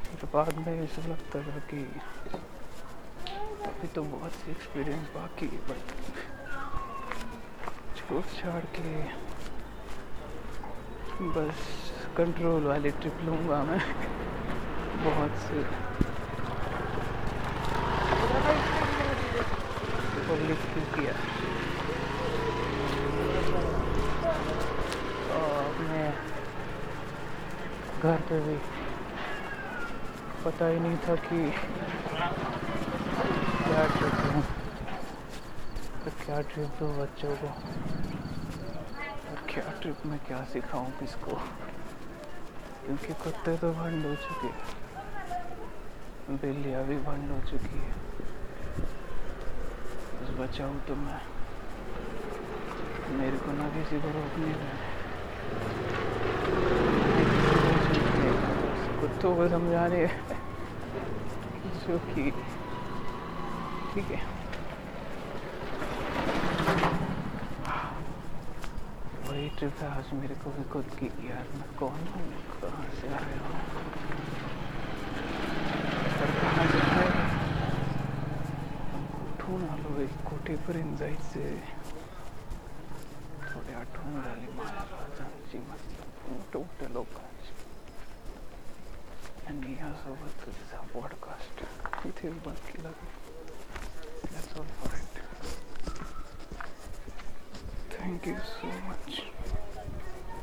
फिर 0.07 0.28
बाद 0.35 0.54
में 0.59 0.72
ऐसा 0.74 1.07
लगता 1.09 1.42
था 1.42 1.59
कि 1.70 1.85
अभी 3.68 3.88
तो 3.94 4.02
बहुत 4.04 4.33
सी 4.33 4.50
एक्सपीरियंस 4.50 5.14
बाकी 5.14 5.46
है, 5.46 5.59
बट 5.68 5.85
छोड़ 7.98 8.24
छाड़ 8.35 8.64
के 8.78 8.92
बस 11.30 11.84
कंट्रोल 12.16 12.64
वाली 12.64 12.90
ट्रिप 12.90 13.22
लूँगा 13.22 13.62
मैं। 13.64 13.79
बहुत 15.05 15.31
से। 15.31 15.62
पब्लिक 20.29 20.59
किया। 20.94 21.12
अपने 25.64 26.03
घर 28.03 28.20
पे 28.29 28.40
भी 28.40 28.57
पता 30.44 30.66
ही 30.66 30.79
नहीं 30.79 30.96
था 30.96 31.14
कि 31.14 31.50
क्या 33.66 33.87
ट्रिप 33.87 34.24
लूँ। 34.24 34.42
तो 36.05 36.11
क्या 36.27 36.40
ट्रिप 36.40 36.68
दूँ 36.81 36.96
बच्चों 36.98 37.37
को। 37.37 37.46
और 39.31 39.46
क्या 39.55 39.72
ट्रिप 39.83 40.07
में 40.07 40.18
क्या 40.18 40.44
सिखाऊं 40.44 40.90
किसको। 40.90 41.40
क्योंकि 42.87 43.12
कुत्ते 43.23 43.57
तो 43.57 43.73
बंद 43.73 44.07
हो 44.07 44.14
चुके 44.25 44.47
हैं। 44.47 46.38
बिल्लियाँ 46.42 46.83
भी 46.85 46.97
बंद 47.05 47.31
हो 47.31 47.38
चुकी 47.51 47.79
है। 47.79 47.92
बस 50.16 50.31
बचाऊँ 50.38 50.81
तो 50.88 50.94
मैं। 50.97 51.20
मेरे 53.18 53.37
को 53.37 53.53
ना 53.53 53.68
किसी 53.68 54.01
को 54.01 54.09
रोकने 54.09 54.53
का 54.53 54.68
कुत्तों 59.01 59.35
को 59.37 59.49
समझा 59.49 59.87
रहे 59.87 60.07
जो 61.87 61.99
कि 62.07 62.31
ठीक 63.94 64.11
है 64.11 64.20
वही 69.29 69.44
ट्रिप 69.59 69.81
है 69.81 69.88
आज 69.90 70.12
मेरे 70.14 70.35
को 70.43 70.51
भी 70.51 70.62
खुद 70.71 70.87
की 70.99 71.07
यार 71.29 71.49
मैं 71.55 71.69
कौन 71.79 72.07
हूँ 72.14 72.25
कहाँ 72.61 72.88
से 73.01 73.09
आया 73.19 73.38
हूँ 73.45 73.59
और 76.17 76.31
कहाँ 76.40 76.67
है 76.67 77.07
कुठून 79.14 79.64
आलो 79.68 80.01
एक 80.03 80.16
कोठेपर्यंत 80.28 80.99
जायचे 80.99 81.45
थोडी 83.45 83.74
आठवण 83.74 84.20
झाली 84.22 84.53
महाराजांची 84.59 85.59
मोठे 85.59 86.59
मोठे 86.59 86.93
लोकांची 86.95 87.53
आणि 89.49 89.76
यासोबत 89.81 90.47
तुझा 90.47 90.81
पॉडकास्ट 90.95 91.64
इथेच 92.07 92.43
बंद 92.47 92.66
केला 92.70 92.91
That's 94.26 94.57
all 94.57 94.64
for 94.81 94.97
it. 94.97 95.14
Thank 97.91 98.26
you 98.26 98.37
so 98.53 98.68
much. 98.89 99.43